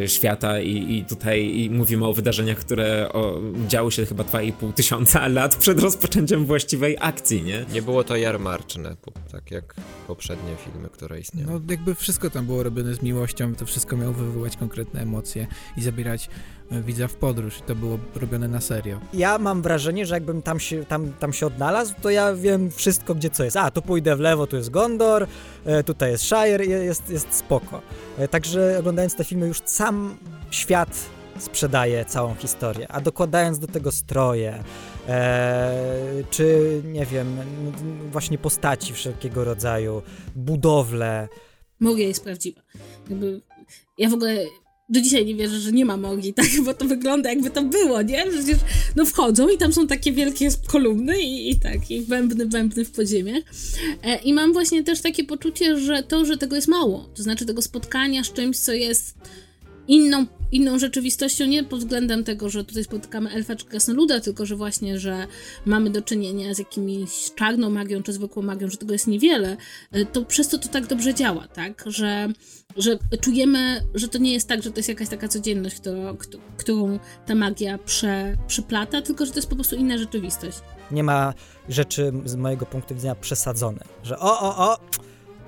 świata 0.07 0.59
i, 0.59 0.97
i 0.97 1.05
tutaj 1.05 1.59
i 1.59 1.69
mówimy 1.69 2.05
o 2.05 2.13
wydarzeniach, 2.13 2.57
które 2.57 3.09
o, 3.13 3.41
działy 3.67 3.91
się 3.91 4.05
chyba 4.05 4.23
2,5 4.23 4.73
tysiąca 4.73 5.27
lat 5.27 5.55
przed 5.55 5.79
rozpoczęciem 5.79 6.45
właściwej 6.45 6.97
akcji, 6.99 7.43
nie? 7.43 7.65
Nie 7.73 7.81
było 7.81 8.03
to 8.03 8.15
jarmarczne, 8.15 8.95
tak 9.31 9.51
jak 9.51 9.75
poprzednie 10.07 10.55
filmy, 10.55 10.89
które 10.89 11.19
istniały. 11.19 11.51
No 11.51 11.61
jakby 11.69 11.95
wszystko 11.95 12.29
tam 12.29 12.45
było 12.45 12.63
robione 12.63 12.95
z 12.95 13.01
miłością, 13.01 13.55
to 13.55 13.65
wszystko 13.65 13.97
miało 13.97 14.13
wywoływać 14.13 14.57
konkretne 14.57 15.01
emocje 15.01 15.47
i 15.77 15.81
zabierać 15.81 16.29
e, 16.29 16.29
widza 16.71 17.07
w 17.07 17.13
podróż 17.13 17.57
i 17.59 17.61
to 17.61 17.75
było 17.75 17.99
robione 18.15 18.47
na 18.47 18.61
serio. 18.61 18.99
Ja 19.13 19.37
mam 19.37 19.61
wrażenie, 19.61 20.05
że 20.05 20.15
jakbym 20.15 20.41
tam 20.41 20.59
się, 20.59 20.85
tam, 20.85 21.13
tam 21.13 21.33
się 21.33 21.47
odnalazł, 21.47 21.93
to 22.01 22.09
ja 22.09 22.33
wiem 22.33 22.71
wszystko, 22.71 23.15
gdzie 23.15 23.29
co 23.29 23.43
jest. 23.43 23.57
A, 23.57 23.71
tu 23.71 23.81
pójdę 23.81 24.15
w 24.15 24.19
lewo, 24.19 24.47
tu 24.47 24.55
jest 24.55 24.69
Gondor, 24.69 25.27
e, 25.65 25.83
tutaj 25.83 26.11
jest 26.11 26.23
Shire, 26.23 26.65
jest, 26.65 27.09
jest 27.09 27.33
spoko. 27.33 27.81
Także 28.31 28.75
oglądając 28.79 29.15
te 29.15 29.23
filmy 29.23 29.47
już 29.47 29.61
sam 29.65 30.17
świat 30.51 31.09
sprzedaje 31.39 32.05
całą 32.05 32.35
historię, 32.35 32.87
a 32.91 33.01
dokładając 33.01 33.59
do 33.59 33.67
tego 33.67 33.91
stroje, 33.91 34.63
e, 35.07 36.23
czy 36.29 36.81
nie 36.85 37.05
wiem, 37.05 37.37
właśnie 38.11 38.37
postaci 38.37 38.93
wszelkiego 38.93 39.43
rodzaju, 39.43 40.01
budowle. 40.35 41.27
Mogia 41.79 42.07
jest 42.07 42.23
prawdziwa. 42.23 42.61
Jakby 43.09 43.41
ja 43.97 44.09
w 44.09 44.13
ogóle 44.13 44.37
do 44.89 45.01
dzisiaj 45.01 45.25
nie 45.25 45.35
wierzę, 45.35 45.59
że 45.59 45.71
nie 45.71 45.85
ma 45.85 45.97
mogli, 45.97 46.33
tak? 46.33 46.45
Bo 46.65 46.73
to 46.73 46.85
wygląda 46.85 47.29
jakby 47.29 47.49
to 47.49 47.63
było, 47.63 48.01
nie? 48.01 48.25
Przecież 48.31 48.57
no 48.95 49.05
wchodzą 49.05 49.49
i 49.49 49.57
tam 49.57 49.73
są 49.73 49.87
takie 49.87 50.11
wielkie 50.11 50.49
kolumny 50.67 51.21
i, 51.21 51.51
i 51.51 51.59
tak, 51.59 51.91
i 51.91 52.01
bębny, 52.01 52.45
bębny 52.45 52.85
w 52.85 52.91
podziemiach. 52.91 53.43
E, 54.03 54.17
I 54.17 54.33
mam 54.33 54.53
właśnie 54.53 54.83
też 54.83 55.01
takie 55.01 55.23
poczucie, 55.23 55.79
że 55.79 56.03
to, 56.03 56.25
że 56.25 56.37
tego 56.37 56.55
jest 56.55 56.67
mało, 56.67 57.09
to 57.15 57.23
znaczy 57.23 57.45
tego 57.45 57.61
spotkania 57.61 58.23
z 58.23 58.33
czymś, 58.33 58.59
co 58.59 58.73
jest 58.73 59.15
inną 59.87 60.25
inną 60.51 60.79
rzeczywistością, 60.79 61.45
nie 61.45 61.63
pod 61.63 61.79
względem 61.79 62.23
tego, 62.23 62.49
że 62.49 62.63
tutaj 62.63 62.83
spotykamy 62.83 63.29
elfa 63.29 63.55
czy 63.55 63.65
krasnoluda, 63.65 64.19
tylko 64.19 64.45
że 64.45 64.55
właśnie, 64.55 64.99
że 64.99 65.27
mamy 65.65 65.89
do 65.89 66.01
czynienia 66.01 66.53
z 66.53 66.59
jakimiś 66.59 67.31
czarną 67.35 67.69
magią 67.69 68.03
czy 68.03 68.13
zwykłą 68.13 68.43
magią, 68.43 68.69
że 68.69 68.77
tego 68.77 68.93
jest 68.93 69.07
niewiele, 69.07 69.57
y, 69.95 70.05
to 70.05 70.25
przez 70.25 70.47
to 70.47 70.57
to 70.57 70.69
tak 70.69 70.87
dobrze 70.87 71.13
działa, 71.13 71.47
tak? 71.47 71.83
Że, 71.87 72.27
że 72.77 72.97
czujemy, 73.21 73.81
że 73.93 74.07
to 74.07 74.17
nie 74.17 74.33
jest 74.33 74.47
tak, 74.47 74.63
że 74.63 74.71
to 74.71 74.77
jest 74.77 74.89
jakaś 74.89 75.09
taka 75.09 75.27
codzienność, 75.27 75.75
którą, 75.75 76.17
którą 76.57 76.99
ta 77.25 77.35
magia 77.35 77.77
prze, 77.77 78.37
przyplata, 78.47 79.01
tylko 79.01 79.25
że 79.25 79.31
to 79.31 79.37
jest 79.37 79.49
po 79.49 79.55
prostu 79.55 79.75
inna 79.75 79.97
rzeczywistość. 79.97 80.57
Nie 80.91 81.03
ma 81.03 81.33
rzeczy 81.69 82.11
z 82.25 82.35
mojego 82.35 82.65
punktu 82.65 82.95
widzenia 82.95 83.15
przesadzone, 83.15 83.83
że 84.03 84.19
o, 84.19 84.39
o, 84.39 84.71
o, 84.71 84.77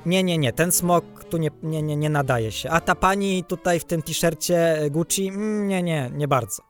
nie, 0.09 0.23
nie, 0.23 0.37
nie, 0.37 0.53
ten 0.53 0.71
smok 0.71 1.23
tu 1.23 1.37
nie, 1.37 1.49
nie, 1.63 1.81
nie, 1.81 1.95
nie 1.95 2.09
nadaje 2.09 2.51
się. 2.51 2.69
A 2.69 2.81
ta 2.81 2.95
pani 2.95 3.43
tutaj 3.43 3.79
w 3.79 3.85
tym 3.85 4.01
t-shircie 4.01 4.77
Gucci, 4.91 5.27
mm, 5.27 5.67
nie, 5.67 5.83
nie, 5.83 6.11
nie 6.13 6.27
bardzo. 6.27 6.68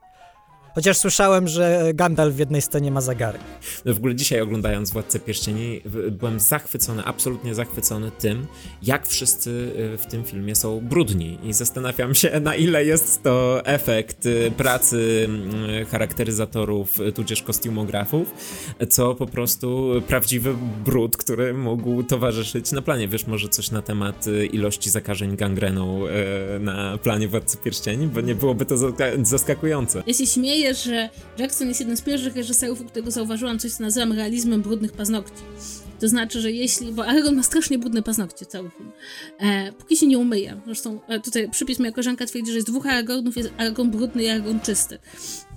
Chociaż 0.75 0.97
słyszałem, 0.97 1.47
że 1.47 1.91
Gandalf 1.93 2.35
w 2.35 2.39
jednej 2.39 2.61
scenie 2.61 2.91
ma 2.91 3.01
zagary. 3.01 3.39
No 3.85 3.93
w 3.93 3.97
ogóle 3.97 4.15
dzisiaj 4.15 4.41
oglądając 4.41 4.91
Władcę 4.91 5.19
Pierścieni 5.19 5.81
byłem 6.11 6.39
zachwycony, 6.39 7.03
absolutnie 7.03 7.55
zachwycony 7.55 8.11
tym, 8.11 8.47
jak 8.83 9.07
wszyscy 9.07 9.49
y, 9.93 9.97
w 9.97 10.05
tym 10.05 10.23
filmie 10.23 10.55
są 10.55 10.81
brudni 10.81 11.37
i 11.43 11.53
zastanawiam 11.53 12.15
się, 12.15 12.39
na 12.39 12.55
ile 12.55 12.85
jest 12.85 13.23
to 13.23 13.65
efekt 13.65 14.25
y, 14.25 14.51
pracy 14.57 15.27
mm, 15.29 15.85
charakteryzatorów, 15.85 16.99
y, 16.99 17.11
tudzież 17.11 17.43
kostiumografów, 17.43 18.33
co 18.89 19.15
po 19.15 19.25
prostu 19.25 19.91
prawdziwy 20.07 20.55
brud, 20.85 21.17
który 21.17 21.53
mógł 21.53 22.03
towarzyszyć 22.03 22.71
na 22.71 22.81
planie. 22.81 23.07
Wiesz 23.07 23.27
może 23.27 23.49
coś 23.49 23.71
na 23.71 23.81
temat 23.81 24.25
ilości 24.51 24.89
zakażeń 24.89 25.35
gangreną 25.35 26.03
na 26.59 26.97
planie 26.97 27.27
Władcy 27.27 27.57
Pierścieni, 27.57 28.07
bo 28.07 28.21
nie 28.21 28.35
byłoby 28.35 28.65
to 28.65 28.75
zaskakujące. 29.23 30.03
Ja 30.07 30.13
się 30.13 30.25
że 30.73 31.09
Jackson 31.37 31.67
jest 31.67 31.79
jeden 31.79 31.97
z 31.97 32.01
pierwszych 32.01 32.35
reżyserów, 32.35 32.81
u 32.81 32.85
którego 32.85 33.11
zauważyłam 33.11 33.59
coś, 33.59 33.71
co 33.71 33.83
nazywam 33.83 34.11
realizmem 34.11 34.61
brudnych 34.61 34.91
paznokci. 34.91 35.43
To 35.99 36.07
znaczy, 36.07 36.41
że 36.41 36.51
jeśli. 36.51 36.91
Bo 36.91 37.05
Aragon 37.05 37.35
ma 37.35 37.43
strasznie 37.43 37.79
brudne 37.79 38.03
paznokcie, 38.03 38.45
cały 38.45 38.69
film. 38.69 38.91
E, 39.39 39.71
póki 39.71 39.97
się 39.97 40.07
nie 40.07 40.17
umyje. 40.17 40.61
Zresztą 40.65 40.99
e, 41.07 41.19
tutaj 41.19 41.49
przypis 41.49 41.79
moja 41.79 41.91
koleżanka 41.91 42.25
twierdzi, 42.25 42.51
że 42.51 42.57
jest 42.57 42.67
dwóch 42.67 42.85
Aragonów, 42.85 43.37
jest 43.37 43.49
Aragon 43.57 43.91
brudny 43.91 44.23
i 44.23 44.29
Aragon 44.29 44.59
czysty. 44.59 44.99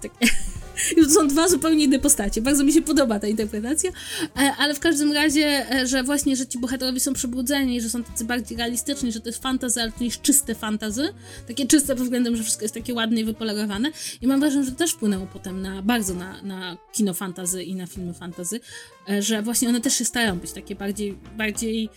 Tak. 0.03 0.13
To 1.05 1.11
są 1.11 1.29
dwa 1.29 1.49
zupełnie 1.49 1.85
inne 1.85 1.99
postacie. 1.99 2.43
Bardzo 2.43 2.65
mi 2.65 2.73
się 2.73 2.83
podoba 2.83 3.19
ta 3.19 3.27
interpretacja, 3.27 3.91
e, 4.37 4.53
ale 4.59 4.75
w 4.75 4.81
każdym 4.81 5.13
razie, 5.13 5.71
e, 5.71 5.87
że 5.87 6.03
właśnie, 6.03 6.37
że 6.37 6.47
ci 6.47 6.59
bohaterowie 6.59 7.01
są 7.01 7.13
przebrudzeni, 7.13 7.81
że 7.81 7.91
są 7.91 8.05
tacy 8.05 8.25
bardziej 8.25 8.59
realistyczni, 8.59 9.13
że 9.13 9.21
to 9.21 9.29
jest 9.29 9.43
fantazy, 9.43 9.83
ale 9.83 9.93
to 9.93 10.05
jest 10.05 10.23
czyste 10.23 10.55
fantazy. 10.55 11.15
Takie 11.49 11.67
czyste 11.67 11.95
pod 11.95 12.05
względem, 12.05 12.37
że 12.37 12.43
wszystko 12.43 12.65
jest 12.65 12.75
takie 12.75 12.95
ładne 12.95 13.21
i 13.21 13.25
wypolerowane. 13.25 13.91
I 14.21 14.27
mam 14.27 14.41
wrażenie, 14.41 14.65
że 14.65 14.71
to 14.71 14.79
też 14.79 14.93
wpłynęło 14.93 15.27
potem 15.27 15.63
na 15.63 15.83
bardzo 15.83 16.15
na, 16.15 16.43
na 16.43 16.77
kino 16.93 17.15
fantazy 17.15 17.63
i 17.63 17.75
na 17.75 17.87
filmy 17.87 18.15
fantazy, 18.15 18.61
e, 19.09 19.23
że 19.23 19.43
właśnie 19.43 19.69
one 19.69 19.81
też 19.81 19.95
się 19.95 20.05
starają 20.05 20.39
być 20.39 20.53
takie 20.53 20.75
bardziej, 20.75 21.19
bardziej 21.37 21.89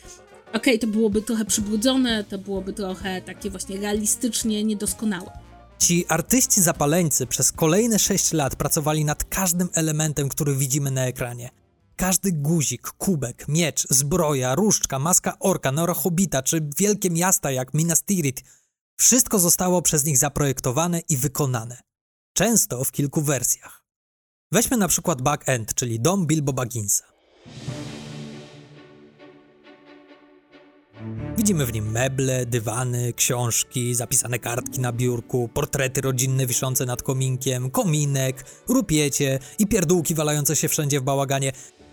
okej, 0.47 0.75
okay, 0.75 0.79
to 0.79 0.87
byłoby 0.87 1.21
trochę 1.21 1.45
przybrudzone, 1.45 2.23
to 2.23 2.37
byłoby 2.37 2.73
trochę 2.73 3.21
takie 3.21 3.49
właśnie 3.49 3.77
realistycznie 3.77 4.63
niedoskonałe. 4.63 5.44
Ci 5.85 6.05
artyści 6.07 6.61
zapaleńcy 6.61 7.27
przez 7.27 7.51
kolejne 7.51 7.99
6 7.99 8.33
lat 8.33 8.55
pracowali 8.55 9.05
nad 9.05 9.23
każdym 9.23 9.69
elementem, 9.73 10.29
który 10.29 10.55
widzimy 10.55 10.91
na 10.91 11.05
ekranie. 11.05 11.49
Każdy 11.95 12.31
guzik, 12.31 12.87
kubek, 12.87 13.47
miecz, 13.47 13.87
zbroja, 13.89 14.55
różdżka, 14.55 14.99
maska 14.99 15.39
orka, 15.39 15.71
nora 15.71 15.93
hobita 15.93 16.43
czy 16.43 16.69
wielkie 16.77 17.09
miasta 17.09 17.51
jak 17.51 17.73
Minas 17.73 18.03
Tirith 18.03 18.43
wszystko 18.97 19.39
zostało 19.39 19.81
przez 19.81 20.05
nich 20.05 20.17
zaprojektowane 20.17 20.99
i 20.99 21.17
wykonane. 21.17 21.81
Często 22.33 22.83
w 22.83 22.91
kilku 22.91 23.21
wersjach. 23.21 23.83
Weźmy 24.51 24.77
na 24.77 24.87
przykład 24.87 25.21
Back 25.21 25.49
End, 25.49 25.73
czyli 25.73 25.99
dom 25.99 26.27
Bilbo 26.27 26.53
Bagginsa. 26.53 27.03
Widzimy 31.37 31.65
w 31.65 31.73
nim 31.73 31.91
meble, 31.91 32.45
dywany, 32.45 33.13
książki, 33.13 33.95
zapisane 33.95 34.39
kartki 34.39 34.79
na 34.79 34.91
biurku, 34.91 35.49
portrety 35.53 36.01
rodzinne 36.01 36.45
wiszące 36.45 36.85
nad 36.85 37.03
kominkiem, 37.03 37.71
kominek, 37.71 38.45
rupiecie 38.67 39.39
i 39.59 39.67
pierdółki 39.67 40.15
walające 40.15 40.55
się 40.55 40.67
wszędzie 40.67 40.99
w 40.99 41.03
bałaganie. 41.03 41.51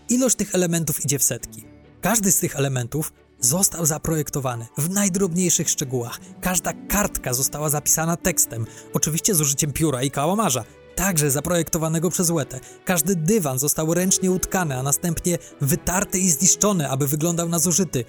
Ilość 0.08 0.36
tych 0.36 0.54
elementów 0.54 1.04
idzie 1.04 1.18
w 1.18 1.22
setki. 1.22 1.64
Każdy 2.00 2.32
z 2.32 2.38
tych 2.38 2.56
elementów 2.56 3.12
został 3.40 3.86
zaprojektowany 3.86 4.66
w 4.78 4.90
najdrobniejszych 4.90 5.70
szczegółach. 5.70 6.20
Każda 6.40 6.72
kartka 6.88 7.34
została 7.34 7.68
zapisana 7.68 8.16
tekstem, 8.16 8.66
oczywiście 8.94 9.34
z 9.34 9.40
użyciem 9.40 9.72
pióra 9.72 10.02
i 10.02 10.10
kałamarza, 10.10 10.64
także 10.94 11.30
zaprojektowanego 11.30 12.10
przez 12.10 12.30
Łetę. 12.30 12.60
Każdy 12.84 13.16
dywan 13.16 13.58
został 13.58 13.94
ręcznie 13.94 14.30
utkany, 14.30 14.78
a 14.78 14.82
następnie 14.82 15.38
wytarty 15.60 16.18
i 16.18 16.30
zniszczony, 16.30 16.90
aby 16.90 17.06
wyglądał 17.06 17.48
na 17.48 17.58
zużyty. 17.58 18.04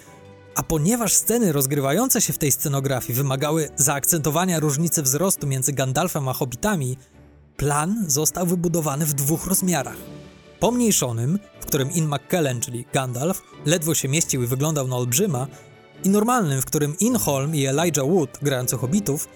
A 0.55 0.63
ponieważ 0.63 1.13
sceny 1.13 1.51
rozgrywające 1.51 2.21
się 2.21 2.33
w 2.33 2.37
tej 2.37 2.51
scenografii 2.51 3.13
wymagały 3.13 3.69
zaakcentowania 3.75 4.59
różnicy 4.59 5.03
wzrostu 5.03 5.47
między 5.47 5.73
Gandalfem 5.73 6.27
a 6.27 6.33
hobbitami, 6.33 6.97
plan 7.57 8.05
został 8.07 8.45
wybudowany 8.45 9.05
w 9.05 9.13
dwóch 9.13 9.47
rozmiarach. 9.47 9.97
Pomniejszonym, 10.59 11.39
w 11.61 11.65
którym 11.65 11.91
Ian 11.91 12.07
McKellen, 12.07 12.61
czyli 12.61 12.85
Gandalf, 12.93 13.41
ledwo 13.65 13.95
się 13.95 14.07
mieścił 14.07 14.43
i 14.43 14.47
wyglądał 14.47 14.87
na 14.87 14.95
olbrzyma, 14.95 15.47
i 16.03 16.09
normalnym, 16.09 16.61
w 16.61 16.65
którym 16.65 16.95
Ian 16.99 17.15
Holm 17.15 17.55
i 17.55 17.65
Elijah 17.65 18.05
Wood, 18.05 18.39
grający 18.41 18.77
hobbitów, 18.77 19.27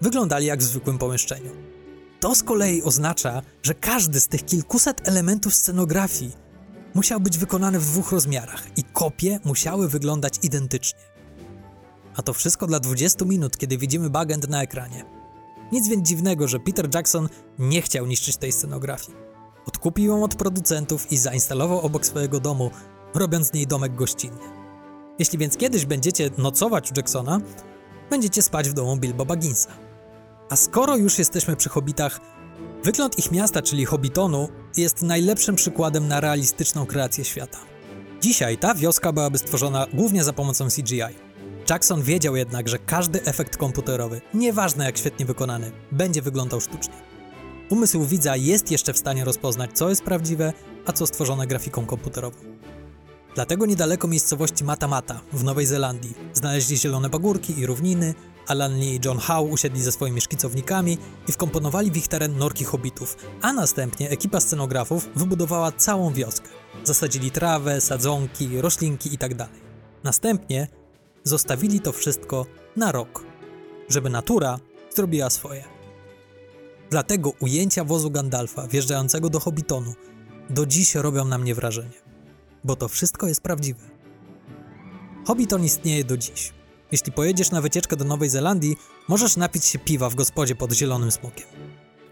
wyglądali 0.00 0.46
jak 0.46 0.60
w 0.60 0.62
zwykłym 0.62 0.98
pomieszczeniu. 0.98 1.50
To 2.20 2.34
z 2.34 2.42
kolei 2.42 2.82
oznacza, 2.82 3.42
że 3.62 3.74
każdy 3.74 4.20
z 4.20 4.28
tych 4.28 4.44
kilkuset 4.44 5.08
elementów 5.08 5.54
scenografii 5.54 6.32
musiał 6.94 7.20
być 7.20 7.38
wykonany 7.38 7.78
w 7.78 7.84
dwóch 7.84 8.12
rozmiarach 8.12 8.66
i 8.76 8.81
kopie 8.92 9.40
musiały 9.44 9.88
wyglądać 9.88 10.34
identycznie. 10.42 11.00
A 12.16 12.22
to 12.22 12.32
wszystko 12.32 12.66
dla 12.66 12.80
20 12.80 13.24
minut, 13.24 13.56
kiedy 13.56 13.78
widzimy 13.78 14.10
Bagend 14.10 14.48
na 14.48 14.62
ekranie. 14.62 15.04
Nic 15.72 15.88
więc 15.88 16.08
dziwnego, 16.08 16.48
że 16.48 16.60
Peter 16.60 16.94
Jackson 16.94 17.28
nie 17.58 17.82
chciał 17.82 18.06
niszczyć 18.06 18.36
tej 18.36 18.52
scenografii. 18.52 19.18
Odkupił 19.66 20.04
ją 20.04 20.24
od 20.24 20.34
producentów 20.34 21.12
i 21.12 21.16
zainstalował 21.16 21.80
obok 21.80 22.06
swojego 22.06 22.40
domu, 22.40 22.70
robiąc 23.14 23.46
z 23.46 23.52
niej 23.52 23.66
domek 23.66 23.94
gościnny. 23.94 24.40
Jeśli 25.18 25.38
więc 25.38 25.56
kiedyś 25.56 25.86
będziecie 25.86 26.30
nocować 26.38 26.90
u 26.90 26.94
Jacksona, 26.96 27.40
będziecie 28.10 28.42
spać 28.42 28.68
w 28.68 28.72
domu 28.72 28.96
Bilbo 28.96 29.26
Bagginsa. 29.26 29.70
A 30.50 30.56
skoro 30.56 30.96
już 30.96 31.18
jesteśmy 31.18 31.56
przy 31.56 31.68
Hobbitach, 31.68 32.20
Wygląd 32.84 33.18
ich 33.18 33.32
miasta, 33.32 33.62
czyli 33.62 33.84
Hobbitonu, 33.84 34.48
jest 34.76 35.02
najlepszym 35.02 35.56
przykładem 35.56 36.08
na 36.08 36.20
realistyczną 36.20 36.86
kreację 36.86 37.24
świata. 37.24 37.58
Dzisiaj 38.22 38.58
ta 38.58 38.74
wioska 38.74 39.12
byłaby 39.12 39.38
stworzona 39.38 39.86
głównie 39.94 40.24
za 40.24 40.32
pomocą 40.32 40.68
CGI. 40.68 41.02
Jackson 41.70 42.02
wiedział 42.02 42.36
jednak, 42.36 42.68
że 42.68 42.78
każdy 42.78 43.24
efekt 43.24 43.56
komputerowy, 43.56 44.20
nieważne 44.34 44.84
jak 44.84 44.98
świetnie 44.98 45.26
wykonany, 45.26 45.72
będzie 45.92 46.22
wyglądał 46.22 46.60
sztucznie. 46.60 46.94
Umysł 47.70 48.04
widza 48.04 48.36
jest 48.36 48.70
jeszcze 48.70 48.92
w 48.92 48.98
stanie 48.98 49.24
rozpoznać, 49.24 49.70
co 49.74 49.88
jest 49.88 50.02
prawdziwe, 50.02 50.52
a 50.86 50.92
co 50.92 51.06
stworzone 51.06 51.46
grafiką 51.46 51.86
komputerową. 51.86 52.36
Dlatego 53.34 53.66
niedaleko 53.66 54.08
miejscowości 54.08 54.64
Matamata 54.64 55.20
w 55.32 55.44
Nowej 55.44 55.66
Zelandii 55.66 56.14
znaleźli 56.32 56.76
zielone 56.76 57.10
pagórki 57.10 57.58
i 57.58 57.66
równiny, 57.66 58.14
Alan 58.46 58.78
Lee 58.78 58.94
i 58.94 59.00
John 59.04 59.18
Howe 59.18 59.50
usiedli 59.50 59.82
ze 59.82 59.92
swoimi 59.92 60.20
szkicownikami 60.20 60.98
i 61.28 61.32
wkomponowali 61.32 61.90
w 61.90 61.96
ich 61.96 62.08
teren 62.08 62.38
norki 62.38 62.64
hobbitów, 62.64 63.16
a 63.42 63.52
następnie 63.52 64.10
ekipa 64.10 64.40
scenografów 64.40 65.08
wybudowała 65.16 65.72
całą 65.72 66.12
wioskę. 66.12 66.48
Zasadzili 66.84 67.30
trawę, 67.30 67.80
sadzonki, 67.80 68.60
roślinki 68.60 69.12
itd. 69.12 69.36
Tak 69.36 69.50
następnie 70.04 70.68
zostawili 71.24 71.80
to 71.80 71.92
wszystko 71.92 72.46
na 72.76 72.92
rok, 72.92 73.24
żeby 73.88 74.10
natura 74.10 74.58
zrobiła 74.90 75.30
swoje. 75.30 75.64
Dlatego 76.90 77.32
ujęcia 77.40 77.84
wozu 77.84 78.10
Gandalfa 78.10 78.66
wjeżdżającego 78.66 79.30
do 79.30 79.40
Hobbitonu 79.40 79.94
do 80.50 80.66
dziś 80.66 80.94
robią 80.94 81.24
na 81.24 81.38
mnie 81.38 81.54
wrażenie, 81.54 82.02
bo 82.64 82.76
to 82.76 82.88
wszystko 82.88 83.28
jest 83.28 83.40
prawdziwe. 83.40 83.80
Hobbiton 85.26 85.64
istnieje 85.64 86.04
do 86.04 86.16
dziś. 86.16 86.52
Jeśli 86.92 87.12
pojedziesz 87.12 87.50
na 87.50 87.60
wycieczkę 87.60 87.96
do 87.96 88.04
Nowej 88.04 88.28
Zelandii, 88.28 88.76
możesz 89.08 89.36
napić 89.36 89.64
się 89.64 89.78
piwa 89.78 90.10
w 90.10 90.14
gospodzie 90.14 90.54
pod 90.54 90.72
zielonym 90.72 91.10
smokiem. 91.10 91.46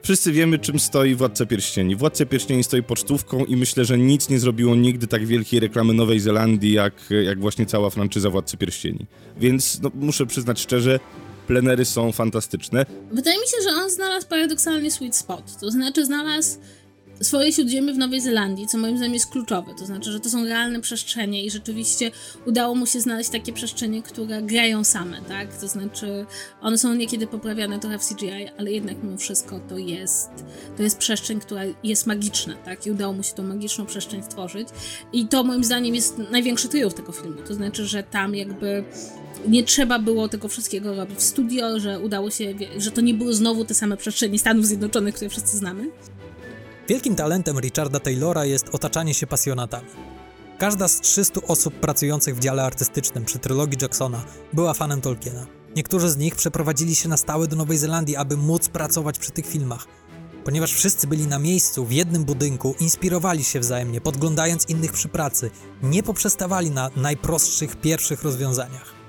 Wszyscy 0.02 0.32
wiemy, 0.32 0.58
czym 0.58 0.78
stoi 0.78 1.14
Władca 1.14 1.46
Pierścieni. 1.46 1.96
Władca 1.96 2.26
Pierścieni 2.26 2.64
stoi 2.64 2.82
pocztówką 2.82 3.44
i 3.44 3.56
myślę, 3.56 3.84
że 3.84 3.98
nic 3.98 4.28
nie 4.28 4.38
zrobiło 4.40 4.76
nigdy 4.76 5.06
tak 5.06 5.26
wielkiej 5.26 5.60
reklamy 5.60 5.94
Nowej 5.94 6.20
Zelandii, 6.20 6.72
jak, 6.72 6.94
jak 7.24 7.40
właśnie 7.40 7.66
cała 7.66 7.90
franczyza 7.90 8.30
Władcy 8.30 8.56
Pierścieni. 8.56 9.06
Więc 9.36 9.80
no, 9.82 9.90
muszę 9.94 10.26
przyznać 10.26 10.60
szczerze, 10.60 11.00
plenery 11.46 11.84
są 11.84 12.12
fantastyczne. 12.12 12.86
Wydaje 13.12 13.40
mi 13.40 13.46
się, 13.46 13.56
że 13.62 13.70
on 13.70 13.90
znalazł 13.90 14.28
paradoksalnie 14.28 14.90
sweet 14.90 15.16
spot. 15.16 15.56
To 15.60 15.70
znaczy 15.70 16.06
znalazł 16.06 16.58
swoje 17.22 17.52
śródziemie 17.52 17.92
w 17.94 17.98
Nowej 17.98 18.20
Zelandii, 18.20 18.66
co 18.66 18.78
moim 18.78 18.96
zdaniem 18.96 19.14
jest 19.14 19.30
kluczowe. 19.30 19.74
To 19.74 19.86
znaczy, 19.86 20.12
że 20.12 20.20
to 20.20 20.30
są 20.30 20.44
realne 20.44 20.80
przestrzenie 20.80 21.44
i 21.44 21.50
rzeczywiście 21.50 22.10
udało 22.46 22.74
mu 22.74 22.86
się 22.86 23.00
znaleźć 23.00 23.30
takie 23.30 23.52
przestrzenie, 23.52 24.02
które 24.02 24.42
grają 24.42 24.84
same, 24.84 25.20
tak? 25.28 25.56
To 25.60 25.68
znaczy, 25.68 26.26
one 26.60 26.78
są 26.78 26.94
niekiedy 26.94 27.26
poprawiane 27.26 27.78
trochę 27.78 27.98
w 27.98 28.08
CGI, 28.08 28.48
ale 28.58 28.72
jednak 28.72 29.02
mimo 29.02 29.16
wszystko 29.16 29.60
to 29.68 29.78
jest, 29.78 30.30
to 30.76 30.82
jest 30.82 30.98
przestrzeń, 30.98 31.40
która 31.40 31.62
jest 31.84 32.06
magiczna, 32.06 32.54
tak? 32.54 32.86
I 32.86 32.90
udało 32.90 33.12
mu 33.12 33.22
się 33.22 33.32
tą 33.32 33.42
magiczną 33.42 33.86
przestrzeń 33.86 34.22
stworzyć. 34.22 34.68
I 35.12 35.26
to 35.26 35.44
moim 35.44 35.64
zdaniem 35.64 35.94
jest 35.94 36.18
największy 36.30 36.68
triumf 36.68 36.94
tego 36.94 37.12
filmu. 37.12 37.42
To 37.48 37.54
znaczy, 37.54 37.86
że 37.86 38.02
tam 38.02 38.34
jakby 38.34 38.84
nie 39.48 39.64
trzeba 39.64 39.98
było 39.98 40.28
tego 40.28 40.48
wszystkiego 40.48 40.94
robić 40.94 41.18
w 41.18 41.22
studio, 41.22 41.80
że 41.80 42.00
udało 42.00 42.30
się, 42.30 42.54
że 42.76 42.90
to 42.90 43.00
nie 43.00 43.14
były 43.14 43.34
znowu 43.34 43.64
te 43.64 43.74
same 43.74 43.96
przestrzenie 43.96 44.38
Stanów 44.38 44.66
Zjednoczonych, 44.66 45.14
które 45.14 45.30
wszyscy 45.30 45.56
znamy. 45.56 45.90
Wielkim 46.90 47.16
talentem 47.16 47.58
Richarda 47.58 48.00
Taylora 48.00 48.44
jest 48.44 48.74
otaczanie 48.74 49.14
się 49.14 49.26
pasjonatami. 49.26 49.88
Każda 50.58 50.88
z 50.88 51.00
300 51.00 51.40
osób 51.48 51.74
pracujących 51.74 52.36
w 52.36 52.40
dziale 52.40 52.62
artystycznym 52.62 53.24
przy 53.24 53.38
trylogii 53.38 53.78
Jacksona 53.82 54.24
była 54.52 54.74
fanem 54.74 55.00
Tolkiena. 55.00 55.46
Niektórzy 55.76 56.10
z 56.10 56.16
nich 56.16 56.36
przeprowadzili 56.36 56.94
się 56.94 57.08
na 57.08 57.16
stałe 57.16 57.48
do 57.48 57.56
Nowej 57.56 57.78
Zelandii, 57.78 58.16
aby 58.16 58.36
móc 58.36 58.68
pracować 58.68 59.18
przy 59.18 59.30
tych 59.30 59.46
filmach. 59.46 59.86
Ponieważ 60.44 60.72
wszyscy 60.72 61.06
byli 61.06 61.26
na 61.26 61.38
miejscu, 61.38 61.84
w 61.84 61.92
jednym 61.92 62.24
budynku, 62.24 62.74
inspirowali 62.80 63.44
się 63.44 63.60
wzajemnie, 63.60 64.00
podglądając 64.00 64.68
innych 64.68 64.92
przy 64.92 65.08
pracy, 65.08 65.50
nie 65.82 66.02
poprzestawali 66.02 66.70
na 66.70 66.90
najprostszych 66.96 67.76
pierwszych 67.76 68.22
rozwiązaniach. 68.22 68.99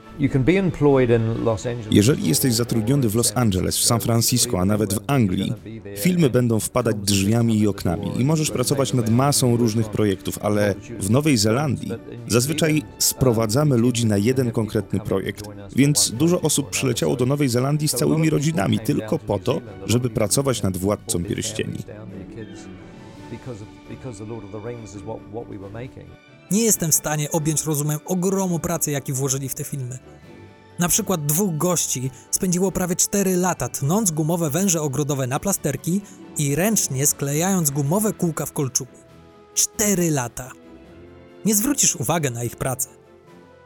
Jeżeli 1.92 2.28
jesteś 2.28 2.54
zatrudniony 2.54 3.10
w 3.10 3.16
Los 3.16 3.32
Angeles, 3.36 3.78
w 3.78 3.84
San 3.84 4.00
Francisco, 4.00 4.60
a 4.60 4.66
nawet 4.66 4.94
w 4.94 5.00
Anglii, 5.08 5.54
filmy 5.98 6.30
będą 6.30 6.60
wpadać 6.60 6.96
drzwiami 6.96 7.60
i 7.60 7.68
oknami 7.68 8.22
i 8.22 8.26
możesz 8.26 8.52
pracować 8.52 8.94
nad 8.94 9.10
masą 9.10 9.58
różnych 9.58 9.90
projektów, 9.90 10.40
ale 10.42 10.76
w 11.00 11.10
Nowej 11.10 11.38
Zelandii 11.38 11.92
zazwyczaj 12.28 12.84
sprowadzamy 12.98 13.78
ludzi 13.78 14.06
na 14.06 14.18
jeden 14.18 14.52
konkretny 14.52 15.00
projekt, 15.00 15.46
więc 15.76 16.12
dużo 16.12 16.42
osób 16.42 16.70
przyleciało 16.70 17.16
do 17.16 17.26
Nowej 17.26 17.50
Zelandii 17.50 17.88
z 17.88 17.92
całymi 17.92 18.30
rodzinami 18.30 18.80
tylko 18.80 19.20
po 19.20 19.40
to, 19.40 19.62
żeby 19.86 20.10
pracować 20.10 20.64
nad 20.64 20.78
Władcą 20.78 21.24
Pierścieni. 21.24 21.78
Nie 26.52 26.64
jestem 26.64 26.92
w 26.92 26.96
stanie 26.96 27.32
objąć 27.32 27.64
rozumem 27.64 28.00
ogromu 28.06 28.60
pracy, 28.60 28.92
jaki 28.92 29.14
włożyli 29.14 29.50
w 29.50 29.56
te 29.56 29.64
filmy. 29.64 30.00
Na 30.80 30.88
przykład 30.88 31.26
dwóch 31.26 31.58
gości 31.58 32.12
spędziło 32.32 32.72
prawie 32.72 32.96
4 32.96 33.36
lata 33.36 33.70
tnąc 33.70 34.12
gumowe 34.12 34.50
węże 34.50 34.82
ogrodowe 34.82 35.28
na 35.28 35.40
plasterki 35.40 36.02
i 36.38 36.56
ręcznie 36.56 37.08
sklejając 37.08 37.72
gumowe 37.72 38.14
kółka 38.14 38.46
w 38.46 38.52
kolczugu. 38.52 38.92
4 39.54 40.12
lata. 40.12 40.52
Nie 41.46 41.56
zwrócisz 41.56 41.96
uwagi 41.96 42.32
na 42.32 42.44
ich 42.44 42.56
pracę. 42.56 42.90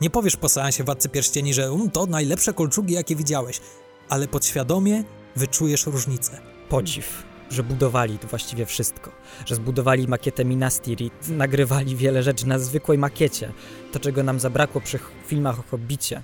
Nie 0.02 0.10
powiesz 0.10 0.38
po 0.38 0.50
seansie 0.50 0.84
Władcy 0.84 1.10
Pierścieni, 1.10 1.54
że 1.54 1.72
um, 1.72 1.92
to 1.92 2.06
najlepsze 2.06 2.54
kolczugi, 2.54 2.94
jakie 2.94 3.16
widziałeś, 3.16 3.62
ale 4.10 4.28
podświadomie 4.28 5.04
wyczujesz 5.36 5.86
różnicę. 5.86 6.42
Podziw 6.70 7.24
że 7.50 7.64
budowali 7.64 8.18
właściwie 8.30 8.66
wszystko. 8.66 9.12
Że 9.46 9.56
zbudowali 9.56 10.08
makietę 10.08 10.46
Minas 10.46 10.82
Tirith, 10.82 11.30
nagrywali 11.30 11.96
wiele 11.96 12.24
rzeczy 12.24 12.48
na 12.48 12.60
zwykłej 12.60 12.98
makiecie. 12.98 13.52
To, 13.92 14.00
czego 14.00 14.24
nam 14.24 14.40
zabrakło 14.40 14.82
przy 14.82 15.00
filmach 15.28 15.60
o 15.60 15.64
Hobbicie, 15.64 16.22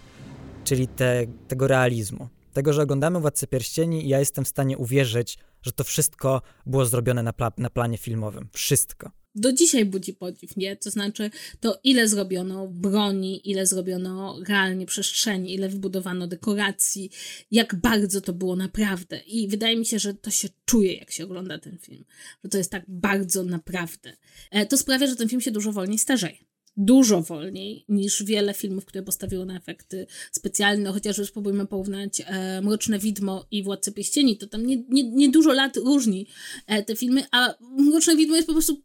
czyli 0.64 0.88
te, 0.88 1.26
tego 1.48 1.68
realizmu. 1.68 2.30
Tego, 2.54 2.74
że 2.74 2.82
oglądamy 2.82 3.20
Władcę 3.20 3.48
Pierścieni 3.48 4.06
i 4.06 4.10
ja 4.10 4.20
jestem 4.20 4.46
w 4.46 4.48
stanie 4.48 4.78
uwierzyć, 4.78 5.38
że 5.62 5.72
to 5.72 5.84
wszystko 5.84 6.42
było 6.66 6.86
zrobione 6.86 7.24
na, 7.24 7.34
pla 7.34 7.52
na 7.58 7.70
planie 7.70 7.98
filmowym. 7.98 8.50
Wszystko 8.52 9.21
do 9.36 9.54
dzisiaj 9.54 9.86
budzi 9.86 10.14
podziw, 10.14 10.58
nie? 10.58 10.76
To 10.76 10.92
znaczy 10.92 11.32
to, 11.60 11.80
ile 11.84 12.08
zrobiono 12.08 12.68
broni, 12.68 13.50
ile 13.50 13.66
zrobiono 13.66 14.40
realnie 14.48 14.86
przestrzeni, 14.86 15.54
ile 15.54 15.70
wybudowano 15.70 16.28
dekoracji, 16.28 17.10
jak 17.52 17.76
bardzo 17.76 18.22
to 18.22 18.34
było 18.34 18.56
naprawdę. 18.56 19.20
I 19.20 19.48
wydaje 19.48 19.78
mi 19.78 19.86
się, 19.86 20.00
że 20.00 20.14
to 20.14 20.32
się 20.32 20.50
czuje, 20.66 20.94
jak 20.94 21.12
się 21.12 21.24
ogląda 21.24 21.60
ten 21.60 21.78
film, 21.78 22.06
że 22.44 22.50
to 22.50 22.58
jest 22.58 22.72
tak 22.72 22.84
bardzo 22.88 23.44
naprawdę. 23.44 24.14
E, 24.52 24.66
to 24.66 24.78
sprawia, 24.78 25.08
że 25.08 25.16
ten 25.16 25.30
film 25.30 25.42
się 25.42 25.52
dużo 25.52 25.72
wolniej 25.72 26.00
starzeje 26.00 26.51
dużo 26.78 27.22
wolniej 27.22 27.86
niż 27.90 28.24
wiele 28.24 28.54
filmów, 28.54 28.86
które 28.86 29.04
postawiły 29.04 29.46
na 29.46 29.58
efekty 29.58 30.08
specjalne, 30.32 30.92
chociażby 30.92 31.26
spróbujmy 31.26 31.68
porównać 31.68 32.22
e, 32.26 32.62
Mroczne 32.62 33.00
Widmo 33.00 33.46
i 33.52 33.64
Władcę 33.64 33.92
Pieścieni, 33.92 34.38
to 34.38 34.48
tam 34.48 34.66
nie, 34.66 34.84
nie, 34.90 35.12
nie 35.12 35.30
dużo 35.30 35.54
lat 35.54 35.78
różni 35.78 36.28
e, 36.68 36.84
te 36.84 36.96
filmy, 36.96 37.24
a 37.32 37.54
Mroczne 37.78 38.16
Widmo 38.16 38.36
jest 38.36 38.48
po 38.48 38.54
prostu 38.54 38.82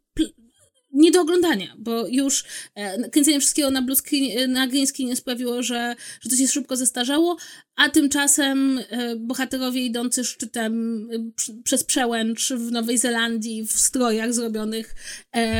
nie 0.97 1.11
do 1.11 1.21
oglądania, 1.21 1.75
bo 1.77 2.07
już 2.07 2.45
e, 2.75 3.09
kręcenie 3.09 3.39
wszystkiego 3.39 3.71
na, 3.71 3.85
screen, 3.95 4.51
na 4.51 4.67
green 4.67 4.87
screenie 4.87 5.15
sprawiło, 5.15 5.63
że, 5.63 5.95
że 6.21 6.29
to 6.29 6.35
się 6.35 6.47
szybko 6.47 6.75
zestarzało, 6.75 7.37
a 7.75 7.89
tymczasem 7.89 8.79
e, 8.89 9.15
bohaterowie 9.15 9.85
idący 9.85 10.23
szczytem 10.23 11.07
e, 11.13 11.61
przez 11.63 11.83
przełęcz 11.83 12.53
w 12.53 12.71
Nowej 12.71 12.97
Zelandii 12.97 13.67
w 13.67 13.71
strojach 13.71 14.33
zrobionych 14.33 14.95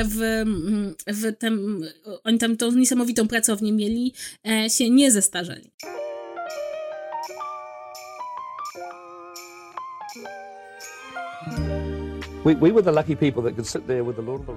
w, 0.06 0.44
w 1.08 1.34
oni 2.24 2.38
tam 2.38 2.58
tą 2.58 2.72
niesamowitą 2.72 3.28
pracownię 3.28 3.72
mieli, 3.72 4.14
się 4.70 4.90
nie 4.90 5.12
zestarzeli. 5.12 5.72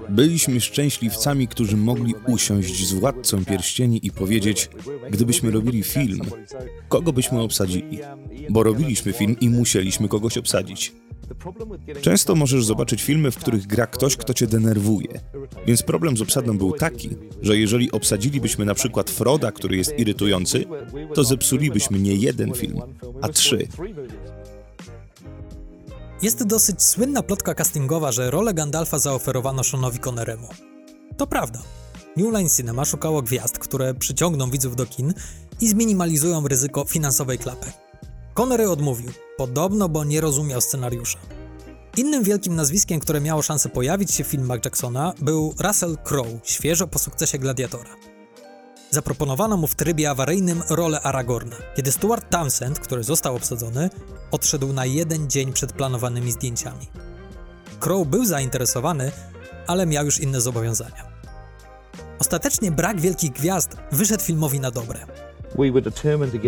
Byliśmy 0.09 0.61
szczęśliwcami, 0.61 1.47
którzy 1.47 1.77
mogli 1.77 2.13
usiąść 2.27 2.87
z 2.87 2.93
władcą 2.93 3.45
pierścieni 3.45 3.99
i 4.03 4.11
powiedzieć, 4.11 4.69
gdybyśmy 5.09 5.51
robili 5.51 5.83
film, 5.83 6.21
kogo 6.89 7.13
byśmy 7.13 7.41
obsadzili? 7.41 7.99
Bo 8.49 8.63
robiliśmy 8.63 9.13
film 9.13 9.35
i 9.41 9.49
musieliśmy 9.49 10.07
kogoś 10.07 10.37
obsadzić. 10.37 10.93
Często 12.01 12.35
możesz 12.35 12.65
zobaczyć 12.65 13.03
filmy, 13.03 13.31
w 13.31 13.37
których 13.37 13.67
gra 13.67 13.87
ktoś, 13.87 14.17
kto 14.17 14.33
cię 14.33 14.47
denerwuje. 14.47 15.19
Więc 15.67 15.83
problem 15.83 16.17
z 16.17 16.21
obsadą 16.21 16.57
był 16.57 16.71
taki, 16.71 17.09
że 17.41 17.57
jeżeli 17.57 17.91
obsadzilibyśmy 17.91 18.65
na 18.65 18.73
przykład 18.73 19.09
Froda, 19.09 19.51
który 19.51 19.77
jest 19.77 19.99
irytujący, 19.99 20.65
to 21.13 21.23
zepsulibyśmy 21.23 21.99
nie 21.99 22.15
jeden 22.15 22.53
film, 22.53 22.81
a 23.21 23.29
trzy. 23.29 23.67
Jest 26.21 26.43
dosyć 26.43 26.83
słynna 26.83 27.23
plotka 27.23 27.55
castingowa, 27.55 28.11
że 28.11 28.31
rolę 28.31 28.53
Gandalfa 28.53 28.99
zaoferowano 28.99 29.63
Seanowi 29.63 29.99
Conneremu. 29.99 30.47
To 31.17 31.27
prawda. 31.27 31.59
New 32.17 32.33
Line 32.33 32.49
Cinema 32.49 32.85
szukało 32.85 33.21
gwiazd, 33.21 33.59
które 33.59 33.93
przyciągną 33.93 34.49
widzów 34.49 34.75
do 34.75 34.85
kin 34.85 35.13
i 35.61 35.67
zminimalizują 35.67 36.47
ryzyko 36.47 36.85
finansowej 36.85 37.37
klapy. 37.37 37.71
Connery 38.33 38.69
odmówił, 38.69 39.11
podobno, 39.37 39.89
bo 39.89 40.03
nie 40.03 40.21
rozumiał 40.21 40.61
scenariusza. 40.61 41.19
Innym 41.97 42.23
wielkim 42.23 42.55
nazwiskiem, 42.55 42.99
które 42.99 43.21
miało 43.21 43.41
szansę 43.41 43.69
pojawić 43.69 44.11
się 44.11 44.23
w 44.23 44.27
filmach 44.27 44.65
Jacksona, 44.65 45.13
był 45.21 45.55
Russell 45.59 45.97
Crowe, 46.03 46.39
świeżo 46.43 46.87
po 46.87 46.99
sukcesie 46.99 47.37
Gladiatora. 47.37 48.10
Zaproponowano 48.93 49.57
mu 49.57 49.67
w 49.67 49.75
trybie 49.75 50.09
awaryjnym 50.09 50.63
rolę 50.69 51.01
Aragorna, 51.01 51.55
kiedy 51.75 51.91
Stuart 51.91 52.29
Townsend, 52.29 52.79
który 52.79 53.03
został 53.03 53.35
obsadzony, 53.35 53.89
odszedł 54.31 54.73
na 54.73 54.85
jeden 54.85 55.29
dzień 55.29 55.53
przed 55.53 55.73
planowanymi 55.73 56.31
zdjęciami. 56.31 56.87
Crow 57.79 58.07
był 58.07 58.25
zainteresowany, 58.25 59.11
ale 59.67 59.85
miał 59.85 60.05
już 60.05 60.19
inne 60.19 60.41
zobowiązania. 60.41 61.11
Ostatecznie 62.19 62.71
brak 62.71 63.01
wielkich 63.01 63.31
gwiazd 63.31 63.77
wyszedł 63.91 64.23
filmowi 64.23 64.59
na 64.59 64.71
dobre. 64.71 64.99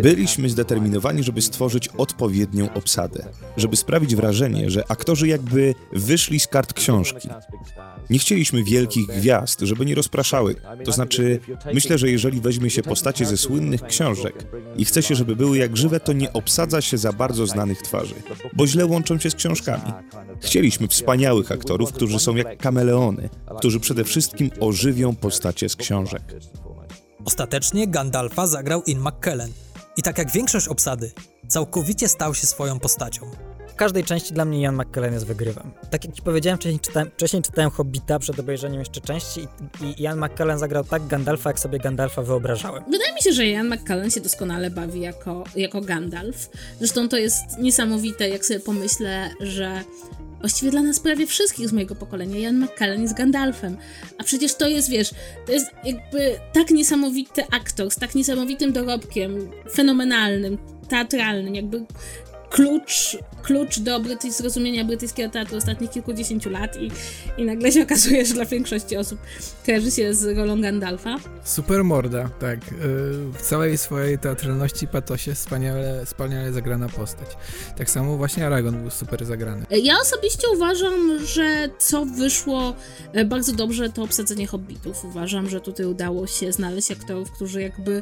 Byliśmy 0.02 0.50
zdeterminowani, 0.50 1.24
żeby 1.24 1.42
stworzyć 1.42 1.88
odpowiednią 1.88 2.74
obsadę, 2.74 3.26
żeby 3.58 3.76
sprawić 3.76 4.16
wrażenie, 4.16 4.70
że 4.70 4.84
aktorzy 4.92 5.28
jakby 5.28 5.76
wyszli 5.92 6.40
z 6.40 6.48
kart 6.48 6.74
książki. 6.74 7.30
Nie 8.10 8.20
chcieliśmy 8.20 8.64
wielkich 8.64 9.08
gwiazd, 9.08 9.60
żeby 9.62 9.86
nie 9.86 9.96
rozpraszały. 9.96 10.56
To 10.86 10.92
znaczy, 10.92 11.40
myślę, 11.74 11.98
że 11.98 12.10
jeżeli 12.10 12.42
weźmie 12.42 12.70
się 12.70 12.84
postacie 12.84 13.26
ze 13.26 13.38
słynnych 13.38 13.84
książek 13.84 14.46
i 14.78 14.86
chce 14.86 15.04
się, 15.04 15.16
żeby 15.16 15.36
były 15.36 15.58
jak 15.58 15.78
żywe, 15.78 16.00
to 16.00 16.14
nie 16.14 16.34
obsadza 16.34 16.82
się 16.82 16.98
za 16.98 17.14
bardzo 17.14 17.48
znanych 17.48 17.82
twarzy, 17.82 18.16
bo 18.54 18.68
źle 18.68 18.86
łączą 18.86 19.20
się 19.20 19.30
z 19.30 19.36
książkami. 19.36 19.94
Chcieliśmy 20.42 20.88
wspaniałych 20.88 21.52
aktorów, 21.52 21.92
którzy 21.92 22.20
są 22.20 22.36
jak 22.36 22.58
kameleony, 22.58 23.30
którzy 23.58 23.80
przede 23.80 24.04
wszystkim 24.04 24.52
ożywią 24.60 25.16
postacie 25.16 25.70
z 25.70 25.76
książek. 25.76 26.22
Ostatecznie 27.26 27.88
Gandalfa 27.88 28.48
zagrał 28.48 28.84
Ian 28.84 29.02
McKellen 29.02 29.52
i 29.98 30.02
tak 30.02 30.18
jak 30.18 30.32
większość 30.32 30.68
obsady, 30.68 31.12
całkowicie 31.48 32.08
stał 32.08 32.34
się 32.34 32.48
swoją 32.48 32.80
postacią. 32.80 33.32
W 33.68 33.76
każdej 33.76 34.04
części 34.04 34.34
dla 34.34 34.46
mnie 34.46 34.62
Ian 34.62 34.76
McKellen 34.76 35.14
jest 35.14 35.26
wygrywem. 35.26 35.72
Tak 35.90 36.06
jak 36.06 36.16
ci 36.16 36.22
powiedziałem, 36.22 36.58
wcześniej 36.60 36.80
czytałem, 36.80 37.12
wcześniej 37.14 37.42
czytałem 37.42 37.72
Hobbita 37.72 38.20
przed 38.20 38.40
obejrzeniem 38.40 38.80
jeszcze 38.80 39.02
części 39.02 39.48
i, 39.82 39.86
i 39.86 40.02
Ian 40.04 40.20
McKellen 40.26 40.60
zagrał 40.60 40.84
tak 40.84 41.08
Gandalfa, 41.08 41.50
jak 41.50 41.60
sobie 41.60 41.80
Gandalfa 41.80 42.22
wyobrażałem. 42.22 42.84
Wydaje 42.92 43.14
mi 43.14 43.22
się, 43.22 43.34
że 43.34 43.46
Ian 43.46 43.68
McKellen 43.70 44.12
się 44.12 44.22
doskonale 44.22 44.70
bawi 44.70 45.02
jako, 45.02 45.44
jako 45.56 45.82
Gandalf. 45.82 46.50
Zresztą 46.80 47.10
to 47.10 47.18
jest 47.18 47.58
niesamowite, 47.60 48.30
jak 48.30 48.46
sobie 48.46 48.60
pomyślę, 48.60 49.30
że 49.40 49.84
właściwie 50.44 50.72
dla 50.72 50.82
nas 50.82 51.00
prawie 51.00 51.28
wszystkich 51.28 51.70
z 51.70 51.74
mojego 51.74 51.96
pokolenia, 51.96 52.38
Ian 52.38 52.64
McKellen 52.64 53.02
jest 53.02 53.14
Gandalfem. 53.14 53.78
A 54.18 54.24
przecież 54.24 54.56
to 54.56 54.68
jest, 54.68 54.90
wiesz, 54.90 55.12
to 55.46 55.52
jest 55.52 55.72
jakby 55.84 56.36
tak 56.54 56.70
niesamowity 56.70 57.44
aktor, 57.52 57.92
z 57.92 57.96
tak 57.96 58.16
niesamowitym 58.16 58.74
dorobkiem, 58.74 59.50
fenomenalnym, 59.74 60.58
teatralnym, 60.90 61.56
jakby 61.56 61.86
klucz, 62.54 63.18
klucz 63.44 63.80
do 63.80 64.00
brytyj, 64.00 64.32
zrozumienia 64.32 64.86
brytyjskiego 64.86 65.30
teatru 65.30 65.58
ostatnich 65.58 65.92
kilkudziesięciu 65.92 66.50
lat 66.50 66.78
i, 66.78 66.92
i 67.38 67.46
nagle 67.46 67.72
się 67.72 67.84
okazuje, 67.88 68.26
że 68.26 68.34
dla 68.34 68.46
większości 68.46 68.98
osób 68.98 69.20
kojarzy 69.66 69.92
się 69.92 70.14
z 70.14 70.38
rolą 70.38 70.62
Gandalfa. 70.62 71.16
Super 71.44 71.84
morda, 71.84 72.30
tak. 72.40 72.60
Y, 72.60 72.74
w 73.34 73.42
całej 73.42 73.78
swojej 73.78 74.20
teatralności, 74.20 74.88
patosie 74.88 75.34
wspaniale, 75.34 76.06
wspaniale 76.06 76.54
zagrana 76.54 76.90
postać. 76.90 77.28
Tak 77.78 77.90
samo 77.90 78.18
właśnie 78.18 78.46
Aragon 78.46 78.82
był 78.82 78.90
super 78.90 79.26
zagrany. 79.26 79.66
Ja 79.70 79.94
osobiście 80.02 80.48
uważam, 80.54 81.26
że 81.26 81.70
co 81.80 82.06
wyszło 82.06 82.74
e, 83.14 83.26
bardzo 83.26 83.54
dobrze, 83.54 83.90
to 83.90 84.04
obsadzenie 84.04 84.48
hobbitów. 84.48 85.06
Uważam, 85.06 85.50
że 85.50 85.62
tutaj 85.62 85.86
udało 85.86 86.28
się 86.28 86.52
znaleźć 86.52 86.92
aktorów, 86.92 87.32
którzy 87.32 87.62
jakby 87.62 88.02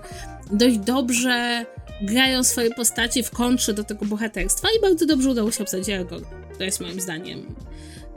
dość 0.52 0.78
dobrze 0.78 1.66
grają 2.02 2.44
swoje 2.44 2.72
postacie 2.72 3.24
w 3.24 3.32
kontrze 3.32 3.74
do 3.74 3.84
tego 3.84 4.06
bohaterstwa 4.06 4.68
i 4.78 4.82
bardzo 4.82 5.06
dobrze 5.06 5.30
udało 5.30 5.52
się 5.52 5.64
obsadzić 5.64 5.90
Aragorn. 5.90 6.26
To 6.58 6.64
jest 6.64 6.82
moim 6.82 7.02
zdaniem 7.02 7.46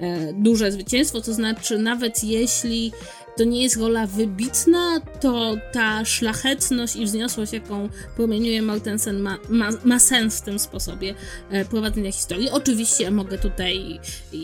e, 0.00 0.32
duże 0.32 0.72
zwycięstwo, 0.72 1.20
to 1.20 1.34
znaczy 1.34 1.78
nawet 1.78 2.24
jeśli 2.24 2.92
to 3.36 3.44
nie 3.44 3.62
jest 3.62 3.76
rola 3.76 4.06
wybitna, 4.06 5.00
to 5.20 5.56
ta 5.72 6.04
szlachetność 6.04 6.96
i 6.96 7.04
wzniosłość, 7.04 7.52
jaką 7.52 7.88
promieniuje 8.16 8.62
Mortensen, 8.62 9.20
ma, 9.20 9.38
ma, 9.48 9.68
ma 9.84 9.98
sens 9.98 10.38
w 10.38 10.42
tym 10.42 10.58
sposobie 10.58 11.14
e, 11.50 11.64
prowadzenia 11.64 12.12
historii. 12.12 12.50
Oczywiście 12.50 13.10
mogę 13.10 13.38
tutaj, 13.38 14.00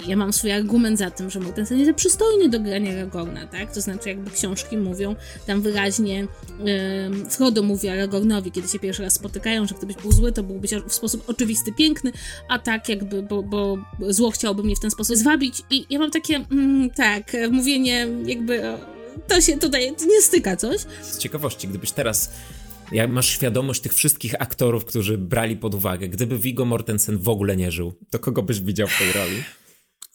ja 0.07 0.16
mam 0.16 0.33
swój 0.33 0.53
argument 0.53 0.98
za 0.98 1.11
tym, 1.11 1.31
że 1.31 1.40
Mortensen 1.40 1.79
jest 1.79 1.92
przystojny 1.92 2.48
do 2.48 2.61
grania 2.61 2.92
Aragorna, 2.92 3.46
tak? 3.46 3.74
To 3.74 3.81
znaczy, 3.81 4.09
jakby 4.09 4.31
książki 4.31 4.76
mówią, 4.76 5.16
tam 5.46 5.62
wyraźnie 5.62 6.26
e, 6.66 7.31
Frodo 7.31 7.62
mówi 7.62 7.88
Aragornowi, 7.88 8.53
kiedy 8.53 8.68
się 8.68 8.79
pierwszy 8.79 9.03
raz 9.03 9.14
spotykają, 9.14 9.66
że 9.66 9.74
gdybyś 9.74 9.96
był 9.96 10.12
zły, 10.12 10.33
to 10.33 10.42
byłby 10.42 10.68
w 10.88 10.94
sposób 10.94 11.29
oczywisty 11.29 11.72
piękny, 11.72 12.12
a 12.48 12.59
tak 12.59 12.88
jakby, 12.88 13.22
bo, 13.22 13.42
bo 13.42 13.79
zło 14.09 14.31
chciałoby 14.31 14.62
mnie 14.62 14.76
w 14.76 14.81
ten 14.81 14.90
sposób 14.90 15.16
zwabić 15.16 15.62
i 15.70 15.87
ja 15.90 15.98
mam 15.98 16.11
takie, 16.11 16.37
mm, 16.50 16.90
tak, 16.90 17.33
mówienie 17.50 18.09
jakby 18.26 18.79
to 19.28 19.40
się 19.40 19.58
tutaj 19.58 19.92
nie 20.06 20.22
styka 20.22 20.56
coś. 20.56 20.80
Z 21.02 21.18
ciekawości, 21.18 21.68
gdybyś 21.68 21.92
teraz 21.92 22.30
jak 22.92 23.10
masz 23.10 23.28
świadomość 23.28 23.80
tych 23.80 23.94
wszystkich 23.94 24.42
aktorów, 24.42 24.84
którzy 24.84 25.18
brali 25.18 25.56
pod 25.56 25.74
uwagę, 25.74 26.08
gdyby 26.08 26.38
Viggo 26.38 26.64
Mortensen 26.64 27.18
w 27.18 27.28
ogóle 27.28 27.56
nie 27.56 27.70
żył, 27.70 27.92
to 28.10 28.18
kogo 28.18 28.42
byś 28.42 28.60
widział 28.60 28.88
w 28.88 28.98
tej 28.98 29.12
roli? 29.12 29.44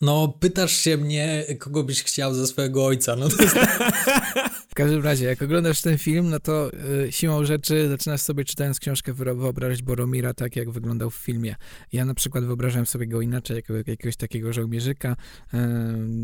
No, 0.01 0.27
pytasz 0.39 0.77
się 0.77 0.97
mnie, 0.97 1.45
kogo 1.59 1.83
byś 1.83 2.03
chciał 2.03 2.33
za 2.33 2.47
swojego 2.47 2.85
ojca. 2.85 3.15
No 3.15 3.29
to 3.29 3.43
jest... 3.43 3.55
W 4.75 4.77
każdym 4.77 5.03
razie, 5.03 5.25
jak 5.25 5.41
oglądasz 5.41 5.81
ten 5.81 5.97
film, 5.97 6.29
no 6.29 6.39
to 6.39 6.71
y, 7.07 7.11
siłą 7.11 7.45
rzeczy 7.45 7.89
zaczynasz 7.89 8.21
sobie 8.21 8.43
czytając 8.43 8.79
książkę 8.79 9.13
wyobrażać 9.13 9.81
Boromira 9.81 10.33
tak, 10.33 10.55
jak 10.55 10.69
wyglądał 10.69 11.09
w 11.09 11.15
filmie. 11.15 11.55
Ja 11.91 12.05
na 12.05 12.13
przykład 12.13 12.45
wyobrażałem 12.45 12.85
sobie 12.85 13.07
go 13.07 13.21
inaczej, 13.21 13.55
jako 13.55 13.73
jakiegoś 13.73 14.15
takiego 14.15 14.53
żołnierzyka 14.53 15.15
y, 15.53 15.57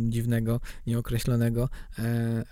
dziwnego, 0.10 0.60
nieokreślonego, 0.88 1.70
y, 2.00 2.02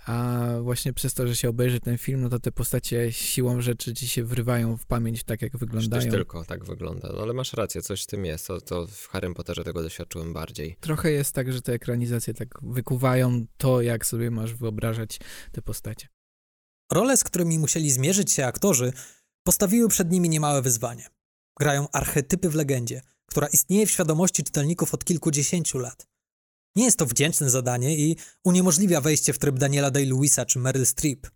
a 0.06 0.46
właśnie 0.62 0.92
przez 0.92 1.14
to, 1.14 1.26
że 1.26 1.36
się 1.36 1.48
obejrzy 1.48 1.80
ten 1.80 1.98
film, 1.98 2.20
no 2.20 2.28
to 2.28 2.38
te 2.38 2.52
postacie 2.52 3.12
siłą 3.12 3.60
rzeczy 3.60 3.94
ci 3.94 4.08
się 4.08 4.24
wrywają 4.24 4.76
w 4.76 4.86
pamięć 4.86 5.24
tak, 5.24 5.42
jak 5.42 5.56
wyglądają. 5.56 6.02
Też 6.02 6.12
tylko 6.12 6.44
tak 6.44 6.64
wygląda, 6.64 7.08
no, 7.12 7.22
ale 7.22 7.32
masz 7.32 7.52
rację, 7.52 7.82
coś 7.82 8.02
w 8.02 8.06
tym 8.06 8.24
jest, 8.24 8.46
to, 8.46 8.60
to 8.60 8.86
w 8.86 9.08
Harrym 9.08 9.34
Potterze 9.34 9.64
tego 9.64 9.82
doświadczyłem 9.82 10.32
bardziej. 10.32 10.76
Trochę 10.80 11.10
jest 11.10 11.34
tak, 11.34 11.52
że 11.52 11.62
te 11.62 11.72
ekranizacje 11.72 12.34
tak 12.34 12.48
wykuwają 12.62 13.46
to, 13.58 13.82
jak 13.82 14.06
sobie 14.06 14.30
masz 14.30 14.54
wyobrażać 14.54 15.20
te 15.52 15.62
postacie. 15.62 15.89
Role, 16.90 17.16
z 17.16 17.24
którymi 17.24 17.58
musieli 17.58 17.90
zmierzyć 17.90 18.32
się 18.32 18.46
aktorzy, 18.46 18.92
postawiły 19.42 19.88
przed 19.88 20.10
nimi 20.10 20.28
niemałe 20.28 20.62
wyzwanie. 20.62 21.08
Grają 21.58 21.90
archetypy 21.92 22.50
w 22.50 22.54
legendzie, 22.54 23.02
która 23.26 23.46
istnieje 23.46 23.86
w 23.86 23.90
świadomości 23.90 24.44
czytelników 24.44 24.94
od 24.94 25.04
kilkudziesięciu 25.04 25.78
lat. 25.78 26.06
Nie 26.76 26.84
jest 26.84 26.98
to 26.98 27.06
wdzięczne 27.06 27.50
zadanie 27.50 27.96
i 27.96 28.16
uniemożliwia 28.44 29.00
wejście 29.00 29.32
w 29.32 29.38
tryb 29.38 29.58
Daniela 29.58 29.90
Day-Lewisa 29.90 30.46
czy 30.46 30.58
Meryl 30.58 30.86
Streep. 30.86 31.30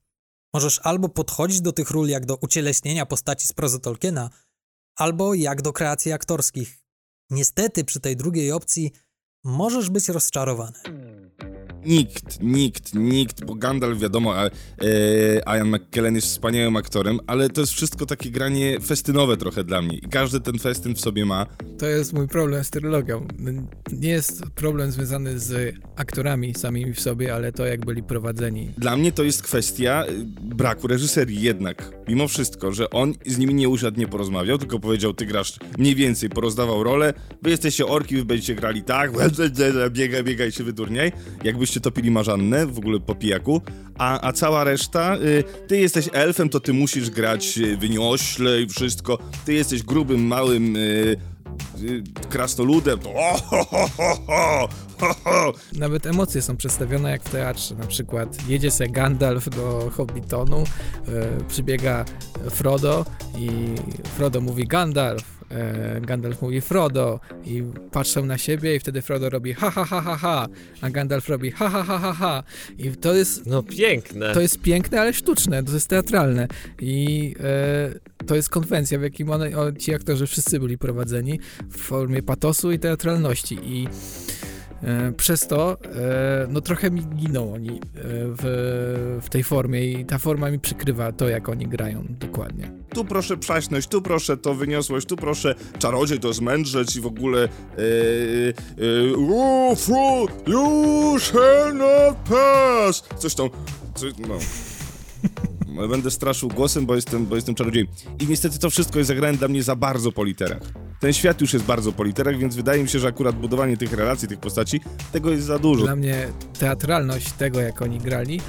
Możesz 0.54 0.80
albo 0.82 1.08
podchodzić 1.08 1.60
do 1.60 1.72
tych 1.72 1.90
ról 1.90 2.08
jak 2.08 2.26
do 2.26 2.36
ucieleśnienia 2.36 3.06
postaci 3.06 3.48
z 3.48 3.52
prozy 3.52 3.80
Tolkiena, 3.80 4.30
albo 4.96 5.34
jak 5.34 5.62
do 5.62 5.72
kreacji 5.72 6.12
aktorskich. 6.12 6.84
Niestety 7.30 7.84
przy 7.84 8.00
tej 8.00 8.16
drugiej 8.16 8.52
opcji 8.52 8.92
możesz 9.44 9.90
być 9.90 10.08
rozczarowany. 10.08 10.78
Nikt, 11.86 12.42
nikt, 12.42 12.94
nikt, 12.94 13.44
bo 13.44 13.54
Gandalf 13.54 13.98
wiadomo, 13.98 14.36
a, 14.36 14.46
e, 14.46 14.50
Ian 15.56 15.68
McKellen 15.68 16.14
jest 16.14 16.26
wspaniałym 16.26 16.76
aktorem, 16.76 17.20
ale 17.26 17.48
to 17.48 17.60
jest 17.60 17.72
wszystko 17.72 18.06
takie 18.06 18.30
granie 18.30 18.80
festynowe 18.80 19.36
trochę 19.36 19.64
dla 19.64 19.82
mnie 19.82 19.98
i 19.98 20.08
każdy 20.08 20.40
ten 20.40 20.58
festyn 20.58 20.94
w 20.94 21.00
sobie 21.00 21.26
ma. 21.26 21.46
To 21.78 21.86
jest 21.86 22.12
mój 22.12 22.28
problem 22.28 22.64
z 22.64 22.70
trylogią. 22.70 23.26
Nie 23.92 24.08
jest 24.08 24.42
problem 24.54 24.92
związany 24.92 25.38
z 25.38 25.74
aktorami 25.96 26.54
samymi 26.54 26.92
w 26.92 27.00
sobie, 27.00 27.34
ale 27.34 27.52
to 27.52 27.66
jak 27.66 27.86
byli 27.86 28.02
prowadzeni. 28.02 28.70
Dla 28.78 28.96
mnie 28.96 29.12
to 29.12 29.22
jest 29.22 29.42
kwestia 29.42 30.04
y, 30.08 30.24
braku 30.40 30.86
reżyserii 30.86 31.40
jednak, 31.40 31.90
mimo 32.08 32.28
wszystko, 32.28 32.72
że 32.72 32.90
on 32.90 33.14
z 33.26 33.38
nimi 33.38 33.54
nie 33.54 33.68
usiadł, 33.68 34.00
nie 34.00 34.08
porozmawiał, 34.08 34.58
tylko 34.58 34.78
powiedział, 34.78 35.14
ty 35.14 35.26
grasz 35.26 35.58
mniej 35.78 35.94
więcej, 35.94 36.28
porozdawał 36.28 36.82
rolę, 36.82 37.14
wy 37.42 37.50
jesteście 37.50 37.86
orki, 37.86 38.16
wy 38.16 38.24
będziecie 38.24 38.54
grali 38.54 38.82
tak, 38.82 39.10
biegaj, 39.90 40.24
biegaj 40.24 40.52
się 40.52 40.64
wydurniaj, 40.64 41.12
jakbyście 41.74 41.90
topili 41.90 42.10
marzannę 42.10 42.66
w 42.66 42.78
ogóle 42.78 43.00
po 43.00 43.14
pijaku, 43.14 43.60
a, 43.98 44.28
a 44.28 44.32
cała 44.32 44.64
reszta, 44.64 45.16
y, 45.16 45.44
ty 45.68 45.78
jesteś 45.78 46.08
elfem, 46.12 46.48
to 46.48 46.60
ty 46.60 46.72
musisz 46.72 47.10
grać 47.10 47.58
y, 47.58 47.76
wyniośle 47.76 48.62
i 48.62 48.68
wszystko, 48.68 49.18
ty 49.44 49.52
jesteś 49.54 49.82
grubym, 49.82 50.26
małym 50.26 50.76
y, 50.76 51.16
y, 51.82 52.02
krasnoludem, 52.28 52.98
to 52.98 53.10
o, 53.14 53.38
ho, 53.38 53.64
ho, 53.70 53.88
ho, 53.96 55.14
ho. 55.24 55.52
Nawet 55.72 56.06
emocje 56.06 56.42
są 56.42 56.56
przedstawione 56.56 57.10
jak 57.10 57.22
w 57.22 57.30
teatrze. 57.30 57.74
Na 57.74 57.86
przykład 57.86 58.48
jedzie 58.48 58.70
se 58.70 58.88
Gandalf 58.88 59.48
do 59.48 59.90
Hobbitonu, 59.96 60.64
e, 61.08 61.44
przybiega 61.48 62.04
Frodo 62.50 63.04
i 63.38 63.48
Frodo 64.16 64.40
mówi 64.40 64.66
Gandalf, 64.66 65.43
Gandalf 66.00 66.42
mówi 66.42 66.60
Frodo! 66.60 67.20
I 67.44 67.62
patrzą 67.90 68.26
na 68.26 68.38
siebie 68.38 68.76
i 68.76 68.80
wtedy 68.80 69.02
Frodo 69.02 69.30
robi 69.30 69.52
ha 69.52 69.70
ha 69.70 69.84
ha 69.84 70.00
ha 70.00 70.16
ha, 70.16 70.46
a 70.80 70.90
Gandalf 70.90 71.28
robi 71.28 71.50
ha 71.50 71.70
ha 71.70 71.84
ha 71.84 71.98
ha 71.98 72.12
ha. 72.12 72.42
I 72.78 72.90
to 72.90 73.14
jest 73.14 73.46
No 73.46 73.62
piękne. 73.62 74.34
to 74.34 74.40
jest 74.40 74.60
piękne, 74.60 75.00
ale 75.00 75.12
sztuczne, 75.12 75.62
to 75.64 75.72
jest 75.72 75.88
teatralne. 75.88 76.48
I 76.80 77.34
e, 77.40 78.24
to 78.26 78.34
jest 78.34 78.48
konwencja, 78.48 78.98
w 78.98 79.02
jakim 79.02 79.30
one, 79.30 79.50
ci 79.78 79.94
aktorzy 79.94 80.26
wszyscy 80.26 80.60
byli 80.60 80.78
prowadzeni 80.78 81.40
w 81.70 81.76
formie 81.76 82.22
patosu 82.22 82.72
i 82.72 82.78
teatralności. 82.78 83.58
I 83.62 83.86
e, 83.86 84.43
przez 85.16 85.46
to 85.46 85.76
e, 85.84 86.46
no 86.48 86.60
trochę 86.60 86.90
mi 86.90 87.06
giną 87.06 87.54
oni 87.54 87.70
e, 87.70 87.80
w, 88.38 89.20
w 89.22 89.28
tej 89.28 89.44
formie 89.44 89.92
i 89.92 90.04
ta 90.04 90.18
forma 90.18 90.50
mi 90.50 90.58
przykrywa 90.58 91.12
to, 91.12 91.28
jak 91.28 91.48
oni 91.48 91.66
grają 91.66 92.04
dokładnie. 92.08 92.70
Tu 92.94 93.04
proszę 93.04 93.36
przaśność, 93.36 93.88
tu 93.88 94.02
proszę 94.02 94.36
to 94.36 94.54
wyniosłość, 94.54 95.06
tu 95.06 95.16
proszę 95.16 95.54
czarodziej 95.78 96.20
to 96.20 96.32
zmędrzeć 96.32 96.96
i 96.96 97.00
w 97.00 97.06
ogóle 97.06 97.48
yy, 97.78 98.54
yy, 98.76 99.14
"Oh, 99.34 99.76
fru, 99.76 100.26
you 100.46 101.18
shall 101.18 101.74
not 101.74 102.16
pass! 102.16 103.02
Coś 103.18 103.34
tam, 103.34 103.48
no. 104.28 104.38
Będę 105.74 106.10
straszył 106.10 106.48
głosem, 106.48 106.86
bo 106.86 106.94
jestem, 106.94 107.26
bo 107.26 107.36
jestem 107.36 107.54
czarodziejem. 107.54 107.88
I 108.20 108.26
niestety 108.26 108.58
to 108.58 108.70
wszystko 108.70 108.98
jest 108.98 109.08
zagrane 109.08 109.38
dla 109.38 109.48
mnie 109.48 109.62
za 109.62 109.76
bardzo 109.76 110.12
po 110.12 110.24
literach. 110.24 110.62
Ten 111.00 111.12
świat 111.12 111.40
już 111.40 111.52
jest 111.52 111.64
bardzo 111.64 111.92
po 111.92 112.04
literach, 112.04 112.38
więc 112.38 112.56
wydaje 112.56 112.82
mi 112.82 112.88
się, 112.88 112.98
że 112.98 113.08
akurat 113.08 113.36
budowanie 113.36 113.76
tych 113.76 113.92
relacji, 113.92 114.28
tych 114.28 114.38
postaci, 114.38 114.80
tego 115.12 115.30
jest 115.30 115.44
za 115.44 115.58
dużo. 115.58 115.84
Dla 115.84 115.96
mnie 115.96 116.28
teatralność 116.58 117.32
tego, 117.32 117.60
jak 117.60 117.82
oni 117.82 117.98
grali, 117.98 118.40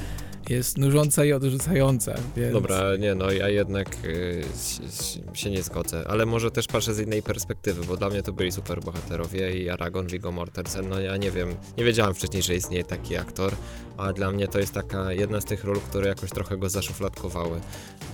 jest 0.50 0.78
nużąca 0.78 1.26
i 1.26 1.34
odrzucająca, 1.34 2.16
więc... 2.38 2.54
Dobra, 2.54 2.96
nie 2.96 3.16
no, 3.16 3.32
ja 3.32 3.50
jednak 3.50 3.98
y, 4.06 4.44
się 5.34 5.50
nie 5.50 5.64
zgodzę, 5.64 6.04
ale 6.08 6.26
może 6.26 6.52
też 6.52 6.68
patrzę 6.68 6.94
z 6.94 7.00
innej 7.00 7.24
perspektywy, 7.24 7.86
bo 7.88 7.98
dla 7.98 8.10
mnie 8.10 8.24
to 8.24 8.34
byli 8.34 8.52
super 8.52 8.82
bohaterowie 8.82 9.58
i 9.58 9.70
Aragorn, 9.70 10.08
Viggo 10.08 10.32
Mortensen, 10.32 10.90
no 10.90 11.00
ja 11.00 11.18
nie 11.18 11.32
wiem, 11.32 11.56
nie 11.78 11.84
wiedziałem 11.84 12.14
wcześniej, 12.14 12.44
że 12.44 12.56
istnieje 12.56 12.84
taki 12.84 13.18
aktor, 13.18 13.54
a 13.98 14.14
dla 14.14 14.32
mnie 14.32 14.48
to 14.48 14.60
jest 14.60 14.74
taka 14.74 15.14
jedna 15.14 15.42
z 15.42 15.46
tych 15.46 15.64
ról, 15.64 15.80
które 15.80 16.08
jakoś 16.08 16.30
trochę 16.30 16.58
go 16.58 16.70
zaszufladkowały, 16.70 17.62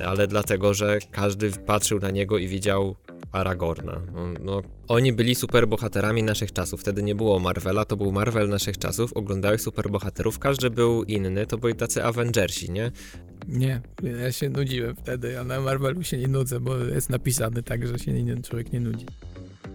ale 0.06 0.28
dlatego, 0.28 0.74
że 0.74 1.00
każdy 1.12 1.52
patrzył 1.52 2.00
na 2.00 2.12
niego 2.12 2.38
i 2.38 2.48
widział 2.48 2.96
Aragorna. 3.32 4.02
No, 4.40 4.62
oni 4.88 5.14
byli 5.14 5.36
superbohaterami 5.36 6.24
naszych 6.24 6.54
czasów. 6.54 6.82
Wtedy 6.82 7.04
nie 7.04 7.16
było 7.16 7.40
Marvela, 7.40 7.86
to 7.86 7.98
był 7.98 8.12
Marvel 8.12 8.50
naszych 8.50 8.78
czasów. 8.78 9.14
Oglądałeś 9.14 9.62
superbohaterów, 9.62 10.40
każdy 10.40 10.70
był 10.70 11.04
inny, 11.04 11.46
to 11.46 11.58
byli 11.58 11.76
tacy 11.76 12.04
Avengersi, 12.04 12.72
nie? 12.72 12.92
Nie, 13.48 13.82
ja 14.22 14.32
się 14.32 14.50
nudziłem 14.50 14.96
wtedy, 14.96 15.40
a 15.40 15.44
na 15.44 15.62
Marvelu 15.62 16.04
się 16.04 16.18
nie 16.18 16.28
nudzę, 16.28 16.60
bo 16.60 16.78
jest 16.78 17.10
napisany 17.10 17.64
tak, 17.64 17.88
że 17.88 18.00
się 18.00 18.24
nie, 18.24 18.42
człowiek 18.42 18.74
nie 18.74 18.80
nudzi. 18.80 19.06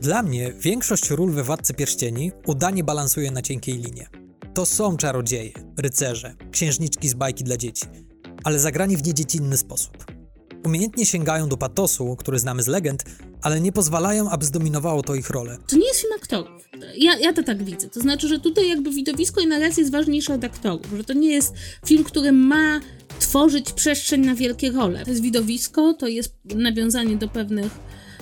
Dla 0.01 0.23
mnie 0.23 0.53
większość 0.61 1.11
ról 1.11 1.33
we 1.33 1.43
Władcy 1.43 1.75
Pierścieni 1.75 2.33
udanie 2.47 2.85
balansuje 2.85 3.31
na 3.31 3.43
cienkiej 3.43 3.75
linie. 3.75 4.07
To 4.55 4.67
są 4.67 4.97
czarodzieje, 4.97 5.53
rycerze, 5.79 6.35
księżniczki 6.51 7.09
z 7.09 7.15
bajki 7.15 7.45
dla 7.45 7.57
dzieci, 7.57 7.87
ale 8.45 8.59
zagrani 8.59 8.97
w 8.97 9.07
niedziecinny 9.07 9.57
sposób. 9.57 10.05
Umiejętnie 10.65 11.07
sięgają 11.07 11.49
do 11.49 11.57
patosu, 11.57 12.17
który 12.17 12.39
znamy 12.39 12.63
z 12.63 12.67
legend, 12.67 13.05
ale 13.43 13.61
nie 13.61 13.73
pozwalają, 13.73 14.31
aby 14.31 14.45
zdominowało 14.45 15.03
to 15.03 15.15
ich 15.15 15.31
rolę. 15.31 15.59
To 15.67 15.77
nie 15.77 15.87
jest 15.87 16.01
film 16.01 16.13
aktorów. 16.17 16.69
Ja, 16.97 17.19
ja 17.19 17.33
to 17.33 17.43
tak 17.43 17.63
widzę. 17.63 17.89
To 17.89 18.01
znaczy, 18.01 18.29
że 18.29 18.39
tutaj 18.39 18.69
jakby 18.69 18.91
widowisko 18.91 19.41
i 19.41 19.47
narracja 19.47 19.81
jest 19.81 19.93
ważniejsza 19.93 20.35
od 20.35 20.45
aktorów, 20.45 20.87
że 20.97 21.05
to 21.05 21.13
nie 21.13 21.29
jest 21.29 21.55
film, 21.87 22.05
który 22.05 22.33
ma 22.33 22.81
tworzyć 23.19 23.73
przestrzeń 23.73 24.27
na 24.27 24.35
wielkie 24.35 24.71
role. 24.71 25.05
To 25.05 25.11
jest 25.11 25.23
widowisko, 25.23 25.95
to 25.95 26.07
jest 26.07 26.35
nawiązanie 26.45 27.17
do 27.17 27.29
pewnych 27.29 27.73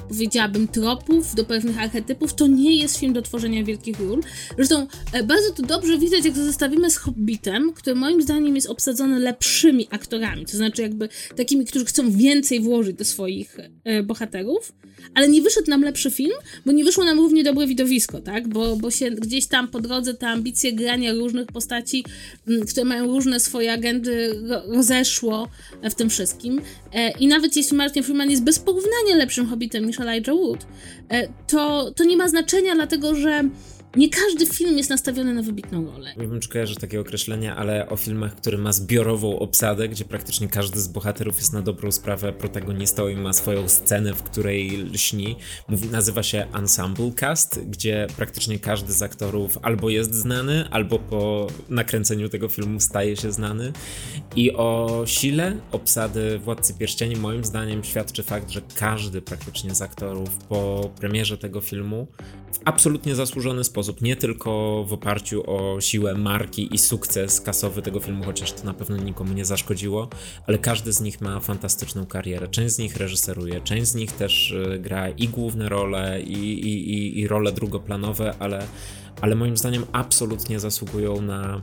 powiedziałabym, 0.09 0.69
tropów, 0.69 1.35
do 1.35 1.45
pewnych 1.45 1.79
archetypów. 1.79 2.35
To 2.35 2.47
nie 2.47 2.77
jest 2.77 2.97
film 2.97 3.13
do 3.13 3.23
tworzenia 3.23 3.65
wielkich 3.65 4.01
ról. 4.01 4.21
Zresztą 4.57 4.87
e, 5.13 5.23
bardzo 5.23 5.51
to 5.51 5.63
dobrze 5.63 5.99
widać, 5.99 6.25
jak 6.25 6.35
to 6.35 6.45
zestawimy 6.45 6.91
z 6.91 6.97
Hobbitem, 6.97 7.73
który 7.73 7.97
moim 7.97 8.23
zdaniem 8.23 8.55
jest 8.55 8.71
obsadzony 8.71 9.19
lepszymi 9.19 9.89
aktorami, 9.91 10.47
to 10.47 10.57
znaczy 10.57 10.83
jakby 10.83 11.09
takimi, 11.37 11.65
którzy 11.65 11.85
chcą 11.85 12.11
więcej 12.11 12.61
włożyć 12.61 12.97
do 12.97 13.05
swoich 13.05 13.57
e, 13.85 14.03
bohaterów, 14.03 14.73
ale 15.15 15.29
nie 15.29 15.43
wyszedł 15.43 15.71
nam 15.71 15.83
lepszy 15.83 16.11
film, 16.11 16.33
bo 16.67 16.73
nie 16.73 16.85
wyszło 16.85 17.05
nam 17.05 17.19
równie 17.19 17.45
dobre 17.45 17.67
widowisko, 17.67 18.21
tak? 18.21 18.49
Bo, 18.49 18.77
bo 18.77 18.91
się 18.91 19.11
gdzieś 19.11 19.47
tam 19.47 19.69
po 19.69 19.81
drodze 19.81 20.15
te 20.15 20.29
ambicje 20.29 20.73
grania 20.73 21.13
różnych 21.13 21.47
postaci, 21.47 22.05
które 22.71 22.85
mają 22.85 23.07
różne 23.07 23.41
swoje 23.41 23.73
agendy, 23.73 24.41
rozeszło 24.67 25.49
w 25.91 25.95
tym 25.95 26.11
wszystkim. 26.11 26.61
E, 26.93 27.11
I 27.11 27.27
nawet 27.27 27.57
jeśli 27.57 27.77
Martin 27.77 28.03
Freeman 28.03 28.31
jest 28.31 28.43
bez 28.43 28.59
porównania 28.59 29.17
lepszym 29.17 29.47
Hobbitem 29.47 29.87
niż 29.95 30.01
Elijah 30.01 30.37
Wood, 30.37 30.67
e, 31.09 31.29
to, 31.47 31.91
to 31.91 32.05
nie 32.05 32.17
ma 32.17 32.29
znaczenia, 32.29 32.75
dlatego 32.75 33.15
że 33.15 33.45
nie 33.97 34.09
każdy 34.09 34.47
film 34.47 34.79
jest 34.79 34.91
nastawiony 34.91 35.35
na 35.35 35.43
wybitną 35.43 35.87
rolę. 35.87 36.15
Nie 36.17 36.29
wiem, 36.29 36.41
czy 36.41 36.49
kojarzę 36.49 36.75
takie 36.75 37.01
określenie, 37.01 37.55
ale 37.55 37.89
o 37.89 37.97
filmach, 37.97 38.37
który 38.37 38.59
ma 38.59 38.73
zbiorową 38.73 39.39
obsadę, 39.39 39.89
gdzie 39.89 40.05
praktycznie 40.05 40.49
każdy 40.49 40.81
z 40.81 40.89
bohaterów 40.89 41.37
jest 41.37 41.53
na 41.53 41.63
dobrą 41.63 41.93
sprawę 41.93 42.33
protagonistą 42.33 43.09
i 43.09 43.17
ma 43.17 43.33
swoją 43.33 43.69
scenę, 43.69 44.15
w 44.15 44.23
której 44.23 44.71
lśni. 44.71 45.37
Mówi, 45.69 45.89
nazywa 45.89 46.23
się 46.23 46.47
Ensemble 46.55 47.13
Cast, 47.17 47.61
gdzie 47.67 48.07
praktycznie 48.17 48.59
każdy 48.59 48.93
z 48.93 49.03
aktorów 49.03 49.59
albo 49.63 49.91
jest 49.91 50.15
znany, 50.15 50.69
albo 50.71 50.99
po 50.99 51.47
nakręceniu 51.69 52.29
tego 52.29 52.49
filmu 52.49 52.81
staje 52.81 53.17
się 53.17 53.33
znany. 53.33 53.73
I 54.37 54.53
o 54.53 55.03
sile 55.07 55.57
obsady 55.73 56.39
Władcy 56.39 56.75
Pierścieni 56.75 57.17
moim 57.17 57.45
zdaniem 57.45 57.85
świadczy 57.85 58.23
fakt, 58.23 58.51
że 58.51 58.63
każdy 58.75 59.23
praktycznie 59.23 59.75
z 59.75 59.83
aktorów 59.83 60.39
po 60.49 60.91
premierze 61.01 61.39
tego 61.39 61.61
filmu 61.61 62.07
w 62.55 62.61
absolutnie 62.65 63.15
zasłużony 63.15 63.65
sposób, 63.65 64.03
nie 64.03 64.17
tylko 64.17 64.85
w 64.89 64.93
oparciu 64.93 65.43
o 65.51 65.81
siłę 65.81 66.15
marki 66.15 66.75
i 66.75 66.79
sukces 66.79 67.41
kasowy 67.41 67.83
tego 67.83 68.01
filmu, 68.01 68.25
chociaż 68.25 68.53
to 68.53 68.65
na 68.65 68.75
pewno 68.75 68.97
nikomu 68.97 69.33
nie 69.33 69.45
zaszkodziło, 69.45 70.09
ale 70.47 70.59
każdy 70.59 70.93
z 70.93 71.01
nich 71.01 71.21
ma 71.21 71.41
fantastyczną 71.41 72.07
karierę. 72.07 72.49
Część 72.49 72.75
z 72.75 72.79
nich 72.79 72.97
reżyseruje, 72.97 73.61
część 73.61 73.87
z 73.87 73.95
nich 73.95 74.13
też 74.13 74.51
y, 74.51 74.79
gra 74.79 75.09
i 75.09 75.29
główne 75.29 75.69
role, 75.69 76.23
i, 76.23 76.33
i, 76.33 76.91
i, 76.95 77.21
i 77.21 77.29
role 77.29 77.53
drugoplanowe, 77.53 78.35
ale, 78.39 78.67
ale 79.21 79.35
moim 79.35 79.57
zdaniem 79.57 79.85
absolutnie 79.93 80.61
zasługują 80.61 81.23
na 81.23 81.61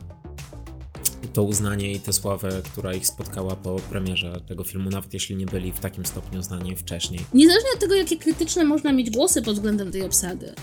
to 1.32 1.42
uznanie 1.42 1.92
i 1.92 2.00
tę 2.00 2.12
sławę, 2.12 2.62
która 2.72 2.94
ich 2.94 3.06
spotkała 3.06 3.56
po 3.56 3.76
premierze 3.76 4.40
tego 4.48 4.64
filmu, 4.64 4.90
nawet 4.90 5.14
jeśli 5.14 5.36
nie 5.36 5.46
byli 5.46 5.72
w 5.72 5.80
takim 5.80 6.06
stopniu 6.06 6.42
znani 6.42 6.76
wcześniej. 6.76 7.20
Niezależnie 7.34 7.70
od 7.74 7.80
tego, 7.80 7.94
jakie 7.94 8.16
krytyczne 8.16 8.64
można 8.64 8.92
mieć 8.92 9.10
głosy 9.10 9.42
pod 9.42 9.54
względem 9.54 9.92
tej 9.92 10.02
obsady, 10.02 10.54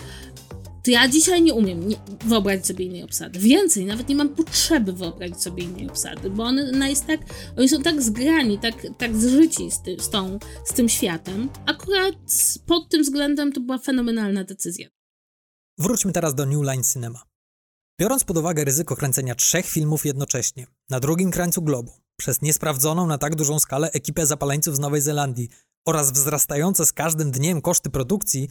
to 0.83 0.91
ja 0.91 1.07
dzisiaj 1.07 1.41
nie 1.41 1.53
umiem 1.53 1.87
nie, 1.87 1.95
wyobrazić 2.25 2.65
sobie 2.65 2.85
innej 2.85 3.03
obsady. 3.03 3.39
Więcej, 3.39 3.85
nawet 3.85 4.09
nie 4.09 4.15
mam 4.15 4.29
potrzeby 4.29 4.93
wyobrazić 4.93 5.41
sobie 5.41 5.63
innej 5.63 5.89
obsady, 5.89 6.29
bo 6.29 6.43
one, 6.43 6.71
ona 6.73 6.89
jest 6.89 7.07
tak, 7.07 7.19
oni 7.57 7.69
są 7.69 7.81
tak 7.81 8.01
zgrani, 8.01 8.59
tak, 8.59 8.87
tak 8.97 9.17
zżyci 9.17 9.71
z, 9.71 9.81
ty, 9.81 9.97
z, 9.99 10.09
tą, 10.09 10.39
z 10.65 10.73
tym 10.73 10.89
światem. 10.89 11.49
Akurat 11.65 12.15
pod 12.65 12.89
tym 12.89 13.03
względem 13.03 13.51
to 13.51 13.61
była 13.61 13.77
fenomenalna 13.77 14.43
decyzja. 14.43 14.87
Wróćmy 15.77 16.11
teraz 16.11 16.35
do 16.35 16.45
New 16.45 16.63
Line 16.63 16.83
Cinema. 16.83 17.28
Biorąc 17.99 18.23
pod 18.23 18.37
uwagę 18.37 18.63
ryzyko 18.63 18.95
kręcenia 18.95 19.35
trzech 19.35 19.65
filmów 19.65 20.05
jednocześnie, 20.05 20.67
na 20.89 20.99
drugim 20.99 21.31
krańcu 21.31 21.61
globu, 21.61 21.91
przez 22.17 22.41
niesprawdzoną 22.41 23.07
na 23.07 23.17
tak 23.17 23.35
dużą 23.35 23.59
skalę 23.59 23.91
ekipę 23.91 24.25
zapaleńców 24.25 24.75
z 24.75 24.79
Nowej 24.79 25.01
Zelandii 25.01 25.49
oraz 25.85 26.11
wzrastające 26.11 26.85
z 26.85 26.93
każdym 26.93 27.31
dniem 27.31 27.61
koszty 27.61 27.89
produkcji, 27.89 28.49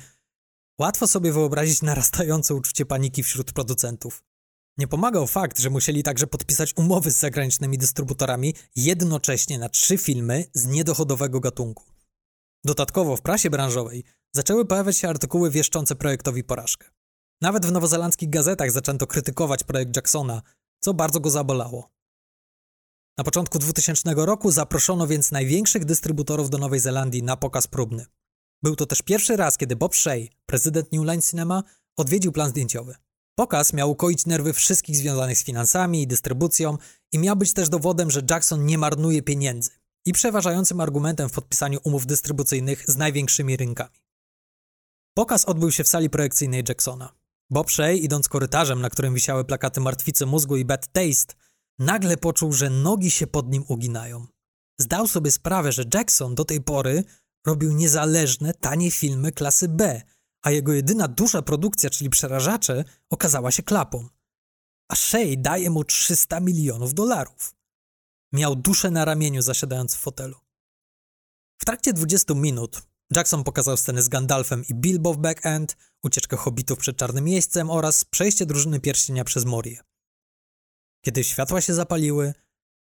łatwo 0.81 1.07
sobie 1.07 1.33
wyobrazić 1.33 1.83
narastające 1.83 2.55
uczucie 2.55 2.87
paniki 2.87 3.23
wśród 3.23 3.53
producentów. 3.53 4.25
Nie 4.79 4.89
pomagał 4.89 5.27
fakt, 5.27 5.59
że 5.59 5.71
musieli 5.71 6.03
także 6.03 6.27
podpisać 6.27 6.77
umowy 6.77 7.11
z 7.11 7.19
zagranicznymi 7.19 7.79
dystrybutorami 7.79 8.55
jednocześnie 8.77 9.59
na 9.59 9.69
trzy 9.69 9.99
filmy 9.99 10.45
z 10.55 10.67
niedochodowego 10.67 11.41
gatunku. 11.41 11.85
Dodatkowo 12.65 13.17
w 13.17 13.23
prasie 13.23 13.51
branżowej 13.51 14.05
zaczęły 14.33 14.65
pojawiać 14.65 14.97
się 14.97 15.09
artykuły 15.09 15.51
wieszczące 15.51 15.97
projektowi 15.97 16.45
porażkę. 16.45 16.98
Nawet 17.41 17.67
w 17.67 17.73
nowozelandzkich 17.73 18.31
gazetach 18.31 18.71
zaczęto 18.71 19.07
krytykować 19.07 19.65
projekt 19.65 19.97
Jacksona, 19.97 20.43
co 20.81 20.95
bardzo 20.95 21.21
go 21.21 21.31
zabolało. 21.31 21.91
Na 23.19 23.25
początku 23.25 23.59
2000 23.59 24.15
roku 24.17 24.51
zaproszono 24.51 25.07
więc 25.07 25.31
największych 25.31 25.85
dystrybutorów 25.85 26.51
do 26.51 26.59
Nowej 26.59 26.81
Zelandii 26.81 27.23
na 27.23 27.37
pokaz 27.37 27.67
próbny. 27.67 28.07
Był 28.63 28.77
to 28.77 28.87
też 28.87 29.03
pierwszy 29.03 29.37
raz, 29.37 29.59
kiedy 29.59 29.77
Bob 29.77 29.95
Shea, 29.95 30.29
prezydent 30.47 30.93
New 30.93 31.05
Line 31.05 31.23
Cinema, 31.23 31.63
odwiedził 31.97 32.33
plan 32.33 32.51
zdjęciowy. 32.51 32.95
Pokaz 33.35 33.73
miał 33.73 33.91
ukoić 33.91 34.27
nerwy 34.27 34.53
wszystkich 34.53 34.97
związanych 34.97 35.39
z 35.39 35.45
finansami 35.45 36.03
i 36.03 36.07
dystrybucją 36.07 36.79
i 37.13 37.19
miał 37.19 37.37
być 37.37 37.53
też 37.53 37.69
dowodem, 37.69 38.11
że 38.11 38.23
Jackson 38.31 38.67
nie 38.67 38.79
marnuje 38.79 39.23
pieniędzy 39.23 39.71
i 40.07 40.13
przeważającym 40.13 40.81
argumentem 40.81 41.29
w 41.29 41.33
podpisaniu 41.33 41.79
umów 41.85 42.07
dystrybucyjnych 42.07 42.85
z 42.91 42.97
największymi 42.97 43.57
rynkami. 43.57 43.99
Pokaz 45.15 45.45
odbył 45.45 45.71
się 45.71 45.85
w 45.85 45.89
sali 45.89 46.11
projekcyjnej 46.11 46.65
Jacksona. 46.69 47.18
Bob 47.51 47.71
Shea, 47.71 47.93
idąc 47.93 48.29
korytarzem, 48.29 48.81
na 48.81 48.91
którym 48.91 49.15
wisiały 49.15 49.45
plakaty 49.45 49.81
Martwicy 49.81 50.27
Mózgu 50.27 50.57
i 50.57 50.65
Bad 50.65 50.93
Taste, 50.93 51.35
nagle 51.79 52.17
poczuł, 52.17 52.53
że 52.53 52.71
nogi 52.71 53.11
się 53.11 53.27
pod 53.27 53.51
nim 53.51 53.65
uginają. 53.69 54.27
Zdał 54.81 55.07
sobie 55.07 55.31
sprawę, 55.31 55.73
że 55.73 55.85
Jackson 55.95 56.35
do 56.35 56.45
tej 56.45 56.61
pory 56.61 57.05
robił 57.47 57.73
niezależne, 57.73 58.55
tanie 58.55 58.91
filmy 58.91 59.33
klasy 59.33 59.69
B, 59.69 60.03
a 60.43 60.51
jego 60.51 60.73
jedyna 60.73 61.09
duża 61.09 61.43
produkcja, 61.43 61.91
czyli 61.91 62.11
Przerażacze, 62.11 62.85
okazała 63.11 63.51
się 63.51 63.63
klapą. 63.63 64.09
A 64.89 64.97
Shea 64.97 65.37
daje 65.37 65.71
mu 65.71 65.85
300 65.85 66.41
milionów 66.41 66.95
dolarów. 66.95 67.55
Miał 68.33 68.57
duszę 68.57 68.91
na 68.91 69.05
ramieniu 69.05 69.43
zasiadając 69.43 69.95
w 69.95 69.99
fotelu. 69.99 70.37
W 71.61 71.65
trakcie 71.65 71.93
20 71.93 72.35
minut 72.35 72.83
Jackson 73.17 73.45
pokazał 73.45 73.77
scenę 73.77 74.03
z 74.03 74.09
Gandalfem 74.09 74.65
i 74.69 74.75
Bilbo 74.75 75.15
w 75.15 75.19
Back 75.19 75.47
End, 75.47 75.77
ucieczkę 76.03 76.37
hobbitów 76.37 76.79
przed 76.79 76.97
czarnym 76.97 77.25
miejscem 77.25 77.71
oraz 77.71 78.05
przejście 78.05 78.47
drużyny 78.47 78.81
pierścienia 78.81 79.25
przez 79.25 79.45
Morię. 79.45 79.81
Kiedy 81.05 81.25
światła 81.25 81.61
się 81.61 81.75
zapaliły, 81.75 82.35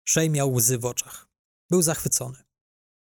Shay 0.10 0.30
miał 0.30 0.54
łzy 0.54 0.78
w 0.78 0.86
oczach. 0.86 1.30
Był 1.70 1.82
zachwycony. 1.82 2.44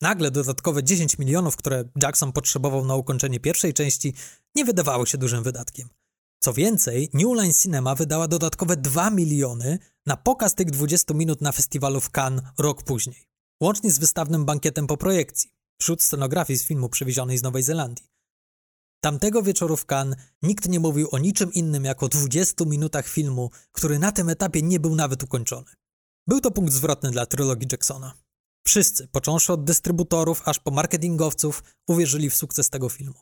Nagle 0.02 0.32
dodatkowe 0.32 0.84
10 0.84 1.18
milionów, 1.18 1.56
które 1.56 1.84
Jackson 2.02 2.32
potrzebował 2.32 2.86
na 2.86 2.96
ukończenie 2.96 3.40
pierwszej 3.40 3.74
części, 3.74 4.14
nie 4.56 4.66
wydawały 4.66 5.08
się 5.08 5.18
dużym 5.18 5.44
wydatkiem. 5.44 5.90
Co 6.40 6.54
więcej, 6.54 7.10
New 7.14 7.36
Line 7.36 7.54
Cinema 7.54 7.96
wydała 7.96 8.28
dodatkowe 8.28 8.78
2 8.78 9.10
miliony 9.10 9.80
na 10.06 10.18
pokaz 10.18 10.56
tych 10.56 10.72
20 10.72 11.14
minut 11.14 11.42
na 11.42 11.52
festiwalu 11.52 12.02
w 12.02 12.10
Cannes 12.18 12.44
rok 12.58 12.84
później, 12.84 13.28
łącznie 13.62 13.92
z 13.92 14.00
wystawnym 14.00 14.46
bankietem 14.46 14.88
po 14.88 14.98
projekcji, 14.98 15.55
wśród 15.82 16.04
scenografii 16.04 16.60
z 16.60 16.64
filmu 16.64 16.90
przywiezionej 16.90 17.38
z 17.38 17.44
Nowej 17.44 17.64
Zelandii. 17.64 18.06
Tamtego 19.02 19.44
wieczoru 19.44 19.78
w 19.78 19.86
Cannes 19.86 20.18
nikt 20.42 20.68
nie 20.68 20.80
mówił 20.80 21.08
o 21.12 21.18
niczym 21.18 21.54
innym 21.54 21.86
jak 21.86 22.04
o 22.04 22.08
20 22.08 22.66
minutach 22.66 23.08
filmu, 23.08 23.50
który 23.72 24.00
na 24.00 24.12
tym 24.12 24.30
etapie 24.30 24.62
nie 24.62 24.80
był 24.80 24.96
nawet 24.96 25.24
ukończony. 25.24 25.72
Był 26.28 26.42
to 26.42 26.52
punkt 26.52 26.74
zwrotny 26.74 27.12
dla 27.12 27.26
trylogii 27.26 27.68
Jacksona. 27.72 28.14
Wszyscy, 28.68 29.08
począwszy 29.08 29.54
od 29.54 29.64
dystrybutorów 29.64 30.42
aż 30.48 30.60
po 30.60 30.72
marketingowców, 30.72 31.64
uwierzyli 31.88 32.30
w 32.30 32.36
sukces 32.36 32.70
tego 32.70 32.90
filmu. 32.90 33.20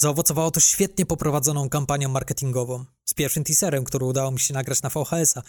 Zaowocowało 0.00 0.50
to 0.50 0.60
świetnie 0.60 1.06
poprowadzoną 1.06 1.68
kampanią 1.68 2.08
marketingową, 2.08 2.84
z 3.08 3.14
pierwszym 3.14 3.44
teaserem, 3.44 3.84
który 3.84 4.04
udało 4.04 4.30
mi 4.30 4.40
się 4.40 4.54
nagrać 4.54 4.82
na 4.82 4.90
VHS-a 4.90 5.42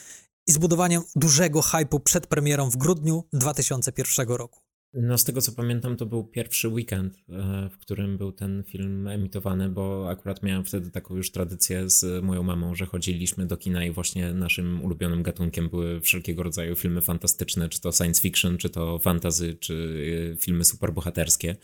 i 0.47 0.51
zbudowaniem 0.51 1.03
dużego 1.15 1.61
hypu 1.61 1.99
przed 1.99 2.27
premierą 2.27 2.69
w 2.69 2.77
grudniu 2.77 3.23
2001 3.33 4.27
roku. 4.27 4.66
No 4.93 5.17
z 5.17 5.23
tego 5.23 5.41
co 5.41 5.51
pamiętam, 5.51 5.97
to 5.97 6.05
był 6.05 6.23
pierwszy 6.23 6.67
weekend, 6.67 7.17
e, 7.29 7.69
w 7.69 7.77
którym 7.77 8.17
był 8.17 8.31
ten 8.31 8.63
film 8.63 9.07
emitowany, 9.07 9.69
bo 9.69 10.09
akurat 10.09 10.43
miałem 10.43 10.65
wtedy 10.65 10.91
taką 10.91 11.15
już 11.15 11.31
tradycję 11.31 11.89
z 11.89 12.23
moją 12.23 12.43
mamą, 12.43 12.75
że 12.75 12.85
chodziliśmy 12.85 13.45
do 13.45 13.57
kina 13.57 13.85
i 13.85 13.91
właśnie 13.91 14.33
naszym 14.33 14.83
ulubionym 14.83 15.23
gatunkiem 15.23 15.69
były 15.69 16.01
wszelkiego 16.01 16.43
rodzaju 16.43 16.75
filmy 16.75 17.01
fantastyczne, 17.01 17.69
czy 17.69 17.81
to 17.81 17.91
science 17.91 18.21
fiction, 18.21 18.57
czy 18.57 18.69
to 18.69 18.99
fantasy, 18.99 19.57
czy 19.59 20.03
e, 20.33 20.37
filmy 20.37 20.63
superbohaterskie. 20.63 21.55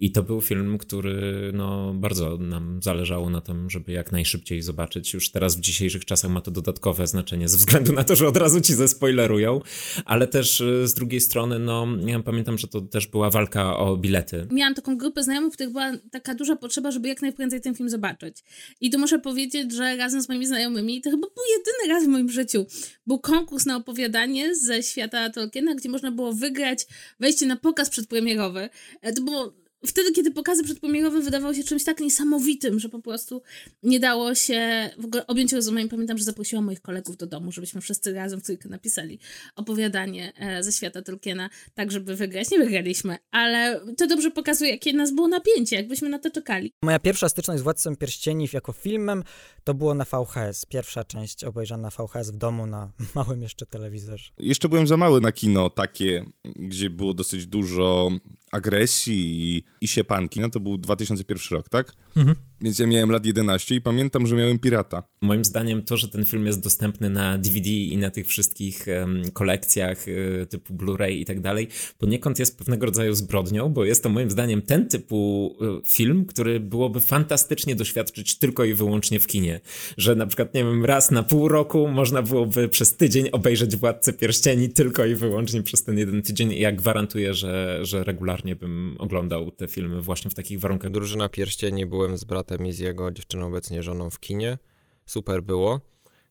I 0.00 0.12
to 0.12 0.22
był 0.22 0.40
film, 0.40 0.78
który 0.78 1.50
no 1.54 1.94
bardzo 1.94 2.38
nam 2.38 2.82
zależało 2.82 3.30
na 3.30 3.40
tym, 3.40 3.70
żeby 3.70 3.92
jak 3.92 4.12
najszybciej 4.12 4.62
zobaczyć. 4.62 5.14
Już 5.14 5.30
teraz 5.30 5.56
w 5.56 5.60
dzisiejszych 5.60 6.04
czasach 6.04 6.30
ma 6.30 6.40
to 6.40 6.50
dodatkowe 6.50 7.06
znaczenie 7.06 7.48
ze 7.48 7.56
względu 7.56 7.92
na 7.92 8.04
to, 8.04 8.16
że 8.16 8.28
od 8.28 8.36
razu 8.36 8.60
ci 8.60 8.74
zespoilerują, 8.74 9.60
ale 10.04 10.26
też 10.26 10.60
e, 10.60 10.88
z 10.88 10.94
drugiej 10.94 11.20
strony, 11.20 11.58
no 11.58 11.86
ja 12.06 12.22
pamiętam, 12.22 12.58
że 12.58 12.63
to 12.66 12.80
też 12.80 13.06
była 13.06 13.30
walka 13.30 13.76
o 13.76 13.96
bilety. 13.96 14.46
Miałam 14.50 14.74
taką 14.74 14.96
grupę 14.96 15.22
znajomych, 15.22 15.52
w 15.52 15.54
których 15.54 15.72
była 15.72 15.92
taka 16.10 16.34
duża 16.34 16.56
potrzeba, 16.56 16.90
żeby 16.90 17.08
jak 17.08 17.22
najprędzej 17.22 17.60
ten 17.60 17.74
film 17.74 17.88
zobaczyć. 17.88 18.44
I 18.80 18.90
tu 18.90 18.98
muszę 18.98 19.18
powiedzieć, 19.18 19.72
że 19.72 19.96
razem 19.96 20.22
z 20.22 20.28
moimi 20.28 20.46
znajomymi, 20.46 21.00
to 21.00 21.10
chyba 21.10 21.26
był 21.26 21.44
jedyny 21.58 21.94
raz 21.94 22.04
w 22.04 22.08
moim 22.08 22.30
życiu, 22.30 22.66
był 23.06 23.18
konkurs 23.18 23.66
na 23.66 23.76
opowiadanie 23.76 24.54
ze 24.54 24.82
świata 24.82 25.30
Tolkiena, 25.30 25.74
gdzie 25.74 25.88
można 25.88 26.12
było 26.12 26.32
wygrać 26.32 26.86
wejście 27.20 27.46
na 27.46 27.56
pokaz 27.56 27.90
przedpremierowy. 27.90 28.68
E, 29.02 29.12
to 29.12 29.22
było 29.22 29.63
wtedy, 29.86 30.12
kiedy 30.12 30.30
pokazy 30.30 30.64
przedpremierowe 30.64 31.20
wydawały 31.20 31.54
się 31.54 31.64
czymś 31.64 31.84
tak 31.84 32.00
niesamowitym, 32.00 32.80
że 32.80 32.88
po 32.88 32.98
prostu 32.98 33.42
nie 33.82 34.00
dało 34.00 34.34
się 34.34 34.90
w 34.98 35.04
ogóle 35.04 35.26
objąć 35.26 35.52
rozumieniem. 35.52 35.88
Pamiętam, 35.88 36.18
że 36.18 36.24
zaprosiłam 36.24 36.64
moich 36.64 36.80
kolegów 36.80 37.16
do 37.16 37.26
domu, 37.26 37.52
żebyśmy 37.52 37.80
wszyscy 37.80 38.14
razem 38.14 38.40
w 38.40 38.42
trójkę 38.42 38.68
napisali 38.68 39.18
opowiadanie 39.56 40.32
e, 40.36 40.62
ze 40.62 40.72
świata 40.72 41.02
Tolkiena, 41.02 41.50
tak 41.74 41.92
żeby 41.92 42.16
wygrać. 42.16 42.50
Nie 42.50 42.58
wygraliśmy, 42.58 43.18
ale 43.30 43.80
to 43.96 44.06
dobrze 44.06 44.30
pokazuje, 44.30 44.70
jakie 44.70 44.92
nas 44.92 45.14
było 45.14 45.28
napięcie, 45.28 45.76
jakbyśmy 45.76 46.08
na 46.08 46.18
to 46.18 46.30
czekali. 46.30 46.72
Moja 46.82 46.98
pierwsza 46.98 47.28
styczność 47.28 47.60
z 47.60 47.62
Władcą 47.62 47.96
Pierścieni 47.96 48.48
jako 48.52 48.72
filmem 48.72 49.24
to 49.64 49.74
było 49.74 49.94
na 49.94 50.04
VHS. 50.04 50.64
Pierwsza 50.66 51.04
część 51.04 51.44
obejrzana 51.44 51.82
na 51.82 51.90
VHS 51.90 52.30
w 52.30 52.36
domu 52.36 52.66
na 52.66 52.92
małym 53.14 53.42
jeszcze 53.42 53.66
telewizorze. 53.66 54.30
Jeszcze 54.38 54.68
byłem 54.68 54.86
za 54.86 54.96
mały 54.96 55.20
na 55.20 55.32
kino 55.32 55.70
takie, 55.70 56.24
gdzie 56.44 56.90
było 56.90 57.14
dosyć 57.14 57.46
dużo 57.46 58.10
agresji 58.54 59.16
i, 59.56 59.64
i 59.80 59.88
siepanki. 59.88 60.40
No 60.40 60.50
to 60.50 60.60
był 60.60 60.78
2001 60.78 61.38
rok, 61.50 61.68
tak? 61.68 61.92
Mhm. 62.16 62.36
Więc 62.60 62.78
ja 62.78 62.86
miałem 62.86 63.10
lat 63.10 63.26
11 63.26 63.74
i 63.74 63.80
pamiętam, 63.80 64.26
że 64.26 64.36
miałem 64.36 64.58
pirata. 64.58 65.02
Moim 65.20 65.44
zdaniem 65.44 65.82
to, 65.82 65.96
że 65.96 66.08
ten 66.08 66.24
film 66.24 66.46
jest 66.46 66.62
dostępny 66.62 67.10
na 67.10 67.38
DVD 67.38 67.70
i 67.70 67.96
na 67.96 68.10
tych 68.10 68.26
wszystkich 68.26 68.86
um, 68.86 69.22
kolekcjach 69.32 70.08
y, 70.08 70.46
typu 70.50 70.74
Blu-ray 70.74 71.10
i 71.10 71.24
tak 71.24 71.40
dalej, 71.40 71.68
poniekąd 71.98 72.38
jest 72.38 72.58
pewnego 72.58 72.86
rodzaju 72.86 73.14
zbrodnią, 73.14 73.68
bo 73.68 73.84
jest 73.84 74.02
to 74.02 74.08
moim 74.08 74.30
zdaniem 74.30 74.62
ten 74.62 74.88
typu 74.88 75.50
y, 75.84 75.90
film, 75.90 76.24
który 76.26 76.60
byłoby 76.60 77.00
fantastycznie 77.00 77.74
doświadczyć 77.74 78.38
tylko 78.38 78.64
i 78.64 78.74
wyłącznie 78.74 79.20
w 79.20 79.26
kinie. 79.26 79.60
Że 79.96 80.14
na 80.14 80.26
przykład, 80.26 80.54
nie 80.54 80.64
wiem, 80.64 80.84
raz 80.84 81.10
na 81.10 81.22
pół 81.22 81.48
roku 81.48 81.88
można 81.88 82.22
byłoby 82.22 82.68
przez 82.68 82.96
tydzień 82.96 83.28
obejrzeć 83.32 83.76
Władcę 83.76 84.12
Pierścieni 84.12 84.68
tylko 84.68 85.06
i 85.06 85.14
wyłącznie 85.14 85.62
przez 85.62 85.84
ten 85.84 85.98
jeden 85.98 86.22
tydzień 86.22 86.52
i 86.52 86.60
ja 86.60 86.72
gwarantuję, 86.72 87.34
że, 87.34 87.78
że 87.82 88.04
regularnie 88.04 88.56
bym 88.56 88.96
oglądał 88.98 89.50
te 89.50 89.68
filmy 89.68 90.02
właśnie 90.02 90.30
w 90.30 90.34
takich 90.34 90.60
warunkach. 90.60 90.90
Drużyna 90.90 91.28
Pierścieni 91.28 91.86
byłem 91.86 92.18
z 92.18 92.24
bratem 92.24 92.43
bratem 92.44 92.66
i 92.66 92.72
z 92.72 92.78
jego 92.78 93.10
dziewczyną, 93.10 93.46
obecnie 93.46 93.82
żoną 93.82 94.10
w 94.10 94.20
kinie. 94.20 94.58
Super 95.06 95.42
było. 95.42 95.80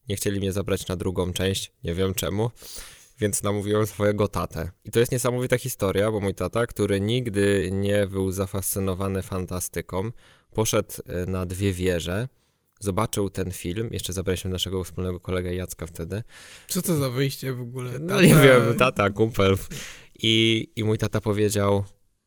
Nie 0.10 0.15
chcieli 0.15 0.39
mnie 0.39 0.52
zabrać 0.52 0.88
na 0.88 0.95
drugą 0.95 1.34
część, 1.34 1.71
nie 1.84 1.93
wiem 1.93 2.13
czemu, 2.13 2.52
więc 3.19 3.43
namówiłem 3.43 3.88
swojego 3.88 4.28
tatę. 4.28 4.71
I 4.86 4.91
to 4.91 4.99
jest 4.99 5.12
niesamowita 5.12 5.58
historia, 5.58 6.12
bo 6.12 6.19
mój 6.19 6.36
tata, 6.36 6.67
który 6.67 7.02
nigdy 7.02 7.69
nie 7.71 8.08
był 8.08 8.32
zafascynowany 8.32 9.21
fantastyką, 9.21 10.12
poszedł 10.54 10.93
e, 11.06 11.26
na 11.26 11.45
dwie 11.45 11.73
wieże, 11.73 12.28
zobaczył 12.80 13.30
ten 13.30 13.52
film, 13.52 13.89
jeszcze 13.91 14.13
zabraliśmy 14.13 14.52
naszego 14.52 14.84
wspólnego 14.84 15.19
kolegę 15.19 15.56
Jacka 15.56 15.88
wtedy. 15.88 16.23
Co 16.67 16.82
to 16.82 16.95
za 16.95 17.10
wyjście 17.10 17.54
w 17.54 17.62
ogóle? 17.62 17.91
Tata... 17.91 18.06
No 18.06 18.21
nie 18.21 18.36
wiem, 18.36 18.78
tata, 18.78 19.10
kumpel. 19.10 19.58
I, 20.19 20.67
I 20.76 20.84
mój 20.84 20.97
tata 20.97 21.21
powiedział, 21.21 21.84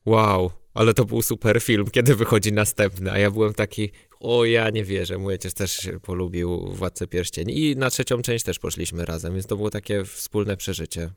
wow, 0.07 0.51
ale 0.77 0.95
to 0.95 1.05
był 1.05 1.23
super 1.23 1.61
film, 1.61 1.87
kiedy 1.91 2.15
wychodzi 2.15 2.53
następny, 2.53 3.13
a 3.13 3.19
ja 3.19 3.31
byłem 3.31 3.55
taki, 3.55 3.91
o 4.21 4.45
ja 4.45 4.71
nie 4.71 4.85
wierzę, 4.85 5.19
mój 5.19 5.33
ojciec 5.33 5.55
też 5.55 5.89
polubił 6.03 6.69
Władcę 6.73 7.07
Pierścieni 7.07 7.61
i 7.61 7.77
na 7.77 7.91
trzecią 7.91 8.23
część 8.23 8.45
też 8.45 8.59
poszliśmy 8.59 9.05
razem, 9.05 9.33
więc 9.33 9.47
to 9.47 9.57
było 9.57 9.71
takie 9.71 10.05
wspólne 10.05 10.57
przeżycie. 10.57 11.11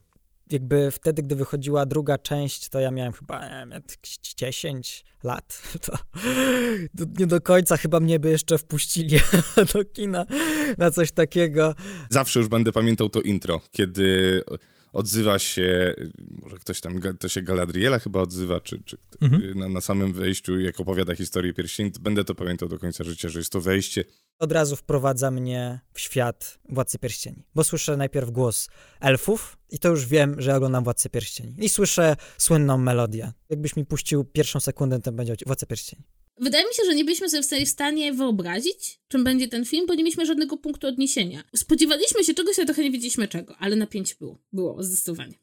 Jakby 0.52 0.92
wtedy, 0.92 1.24
gdy 1.24 1.36
wychodziła 1.36 1.86
druga 1.86 2.18
część, 2.18 2.70
to 2.70 2.80
ja 2.80 2.92
miałem 2.92 3.14
chyba 3.14 3.46
nie 3.46 3.66
wiem, 3.72 3.84
10 4.38 5.04
lat. 5.24 5.62
To, 5.82 5.98
to 6.98 7.06
nie 7.20 7.28
do 7.28 7.42
końca 7.42 7.78
chyba 7.78 8.00
mnie 8.00 8.20
by 8.20 8.30
jeszcze 8.30 8.58
wpuścili 8.58 9.20
do 9.74 9.86
kina 9.86 10.26
na 10.78 10.92
coś 10.92 11.12
takiego. 11.12 11.76
Zawsze 12.10 12.40
już 12.40 12.50
będę 12.50 12.72
pamiętał 12.72 13.10
to 13.10 13.22
intro, 13.22 13.62
kiedy 13.72 14.42
odzywa 14.94 15.40
się, 15.40 15.96
może 16.42 16.58
ktoś 16.58 16.82
tam, 16.82 17.00
to 17.20 17.28
się 17.28 17.42
Galadriela 17.42 18.00
chyba 18.00 18.22
odzywa, 18.22 18.62
czy, 18.62 18.84
czy 18.86 18.98
mhm. 19.22 19.60
na, 19.60 19.70
na, 19.70 19.82
samym 19.82 20.14
wejściu, 20.14 20.60
jak 20.60 20.80
opowiada 20.80 21.16
historię 21.16 21.54
pierścieni, 21.54 21.92
będę 22.02 22.24
to 22.24 22.36
pamiętał 22.36 22.70
do 22.70 22.80
końca 22.80 23.04
życia, 23.04 23.30
że 23.30 23.40
jest 23.40 23.52
to 23.52 23.62
wejście. 23.62 24.04
Od 24.40 24.52
razu 24.52 24.76
wprowadza 24.76 25.32
mnie 25.32 25.80
w 25.94 26.00
świat 26.00 26.60
Władcy 26.70 27.00
Pierścieni, 27.00 27.44
bo 27.56 27.64
słyszę 27.64 27.98
najpierw 27.98 28.32
głos 28.32 28.70
elfów 29.00 29.58
i 29.70 29.80
to 29.80 29.90
już 29.90 30.06
wiem, 30.06 30.42
że 30.42 30.56
oglądam 30.56 30.84
Władcę 30.84 31.10
Pierścieni. 31.10 31.56
I 31.58 31.70
słyszę 31.70 32.16
słynną 32.38 32.78
melodię. 32.78 33.32
Jakbyś 33.50 33.76
mi 33.76 33.86
puścił 33.86 34.24
pierwszą 34.24 34.60
sekundę, 34.60 35.00
to 35.00 35.12
będzie 35.12 35.36
Władca 35.46 35.66
Pierścieni. 35.66 36.04
Wydaje 36.42 36.66
mi 36.68 36.74
się, 36.74 36.84
że 36.86 36.96
nie 36.96 37.06
byliśmy 37.06 37.30
sobie 37.30 37.66
w 37.66 37.70
stanie 37.70 38.14
wyobrazić, 38.14 39.00
czym 39.08 39.24
będzie 39.24 39.48
ten 39.48 39.66
film, 39.66 39.88
bo 39.88 39.94
nie 39.94 40.04
mieliśmy 40.04 40.26
żadnego 40.26 40.58
punktu 40.58 40.88
odniesienia. 40.88 41.44
Spodziewaliśmy 41.56 42.24
się 42.24 42.34
czegoś, 42.34 42.60
ale 42.60 42.66
trochę 42.66 42.84
nie 42.84 42.92
wiedzieliśmy 42.92 43.28
czego, 43.28 43.56
ale 43.58 43.76
napięcie 43.76 44.16
było. 44.20 44.38
Było, 44.54 44.84
zdecydowanie. 44.84 45.34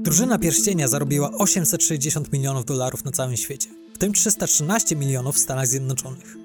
Drużyna 0.00 0.38
Pierścienia 0.38 0.88
zarobiła 0.88 1.30
860 1.32 2.32
milionów 2.32 2.64
dolarów 2.64 3.04
na 3.04 3.10
całym 3.10 3.36
świecie, 3.36 3.68
w 3.94 3.98
tym 3.98 4.12
313 4.12 4.96
milionów 4.96 5.36
w 5.36 5.38
Stanach 5.38 5.66
Zjednoczonych. 5.66 6.36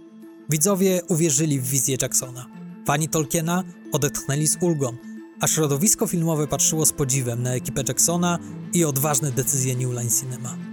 Widzowie 0.50 1.02
uwierzyli 1.08 1.60
w 1.60 1.68
wizję 1.68 1.98
Jacksona. 2.02 2.46
Fani 2.88 3.10
Tolkiena 3.10 3.64
odetchnęli 3.92 4.48
z 4.48 4.58
ulgą, 4.62 4.98
a 5.40 5.48
środowisko 5.48 6.08
filmowe 6.08 6.48
patrzyło 6.48 6.86
z 6.86 6.92
podziwem 6.92 7.44
na 7.44 7.56
ekipę 7.56 7.84
Jacksona 7.88 8.40
i 8.74 8.86
odważne 8.86 9.32
decyzje 9.32 9.76
New 9.76 9.94
Line 9.94 10.10
Cinema. 10.20 10.71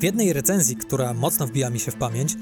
W 0.00 0.02
jednej 0.02 0.32
recenzji, 0.32 0.76
która 0.76 1.14
mocno 1.14 1.46
wbiła 1.46 1.70
mi 1.70 1.80
się 1.80 1.90
w 1.90 1.96
pamięć, 1.96 2.36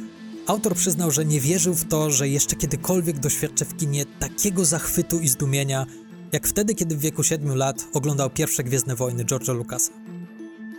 autor 0.46 0.74
przyznał, 0.74 1.10
że 1.10 1.24
nie 1.24 1.40
wierzył 1.40 1.74
w 1.74 1.84
to, 1.84 2.10
że 2.10 2.28
jeszcze 2.28 2.56
kiedykolwiek 2.56 3.18
doświadczy 3.18 3.64
w 3.64 3.76
kinie 3.76 4.04
takiego 4.06 4.64
zachwytu 4.64 5.20
i 5.20 5.28
zdumienia, 5.28 5.86
jak 6.32 6.46
wtedy, 6.46 6.74
kiedy 6.74 6.96
w 6.96 7.00
wieku 7.00 7.22
7 7.22 7.56
lat 7.56 7.86
oglądał 7.92 8.30
pierwsze 8.30 8.64
Gwiezdne 8.64 8.94
Wojny 8.96 9.24
George'a 9.24 9.54
Lucasa. 9.54 9.92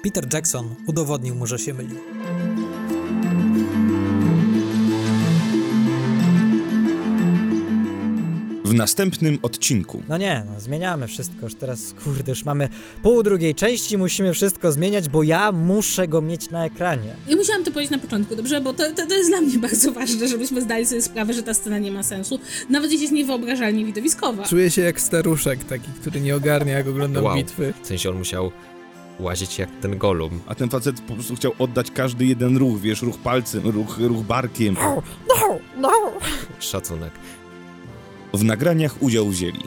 Peter 0.04 0.34
Jackson 0.34 0.76
udowodnił 0.88 1.36
mu, 1.36 1.48
że 1.48 1.60
się 1.60 1.74
mylił. 1.74 1.98
W 8.70 8.74
następnym 8.74 9.40
odcinku. 9.42 10.04
No 10.10 10.18
nie, 10.18 10.44
no 10.54 10.60
zmieniamy 10.60 11.08
wszystko. 11.08 11.36
Już 11.44 11.56
teraz, 11.56 11.94
kurde, 12.04 12.32
już 12.32 12.46
mamy 12.46 12.70
pół 13.04 13.24
drugiej 13.24 13.56
części, 13.56 13.98
musimy 13.98 14.34
wszystko 14.34 14.72
zmieniać, 14.72 15.10
bo 15.10 15.24
ja 15.24 15.52
muszę 15.52 16.08
go 16.08 16.22
mieć 16.22 16.50
na 16.50 16.66
ekranie. 16.66 17.16
I 17.28 17.36
musiałam 17.36 17.64
to 17.64 17.72
powiedzieć 17.72 17.92
na 17.92 17.98
początku, 17.98 18.36
dobrze? 18.36 18.62
Bo 18.62 18.74
to, 18.74 18.84
to, 18.96 19.08
to 19.08 19.14
jest 19.14 19.30
dla 19.30 19.42
mnie 19.42 19.60
bardzo 19.70 19.92
ważne, 19.92 20.28
żebyśmy 20.28 20.62
zdali 20.62 20.86
sobie 20.86 21.02
sprawę, 21.02 21.34
że 21.34 21.44
ta 21.44 21.54
scena 21.54 21.78
nie 21.78 21.92
ma 21.92 22.04
sensu. 22.04 22.40
Nawet 22.70 22.92
jeśli 22.92 23.02
jest 23.02 23.14
niewyobrażalnie 23.14 23.86
widowiskowa. 23.86 24.44
Czuję 24.44 24.72
się 24.72 24.82
jak 24.82 25.02
staruszek 25.02 25.64
taki, 25.64 25.92
który 26.02 26.22
nie 26.22 26.36
ogarnia, 26.36 26.74
jak 26.74 26.88
oglądam 26.88 27.24
wow. 27.24 27.36
bitwy. 27.36 27.74
W 27.84 27.88
sensie 27.88 28.10
on 28.10 28.18
musiał 28.18 28.52
łazić 29.20 29.60
jak 29.60 29.70
ten 29.82 29.98
golum. 29.98 30.40
A 30.48 30.56
ten 30.56 30.70
facet 30.70 31.02
po 31.02 31.14
prostu 31.14 31.36
chciał 31.36 31.54
oddać 31.60 31.92
każdy 31.92 32.26
jeden 32.26 32.58
ruch, 32.58 32.82
wiesz, 32.82 33.02
ruch 33.02 33.18
palcem, 33.18 33.68
ruch, 33.70 33.98
ruch 33.98 34.24
barkiem. 34.24 34.74
No, 34.74 35.02
no, 35.28 35.60
no. 35.78 35.92
Szacunek. 36.60 37.12
W 38.34 38.44
nagraniach 38.44 39.02
udział 39.02 39.30
wzięli 39.30 39.64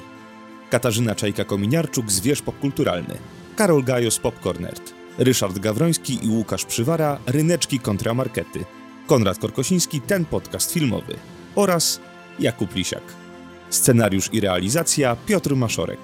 Katarzyna 0.71 1.15
Czajka-Kominiarczuk 1.15 2.11
z 2.11 2.21
Wież 2.21 2.43
Popkulturalny, 2.43 3.15
Karol 3.57 3.85
Gajos 3.85 4.19
Popcornert, 4.19 4.93
Ryszard 5.19 5.59
Gawroński 5.59 6.27
i 6.27 6.29
Łukasz 6.29 6.65
Przywara 6.65 7.19
Ryneczki 7.27 7.79
Kontramarkety, 7.79 8.65
Konrad 9.07 9.39
Korkosiński 9.39 10.01
Ten 10.01 10.25
Podcast 10.25 10.73
Filmowy 10.73 11.17
oraz 11.55 12.01
Jakub 12.39 12.75
Lisiak. 12.75 13.03
Scenariusz 13.71 14.29
i 14.33 14.41
realizacja 14.41 15.17
Piotr 15.27 15.57
Maszorek. 15.57 16.01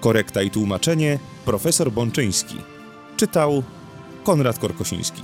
Korekta 0.00 0.42
i 0.42 0.50
tłumaczenie 0.50 1.18
profesor 1.44 1.92
Bączyński. 1.92 2.56
Czytał 3.16 3.62
Konrad 4.24 4.58
Korkosiński. 4.58 5.22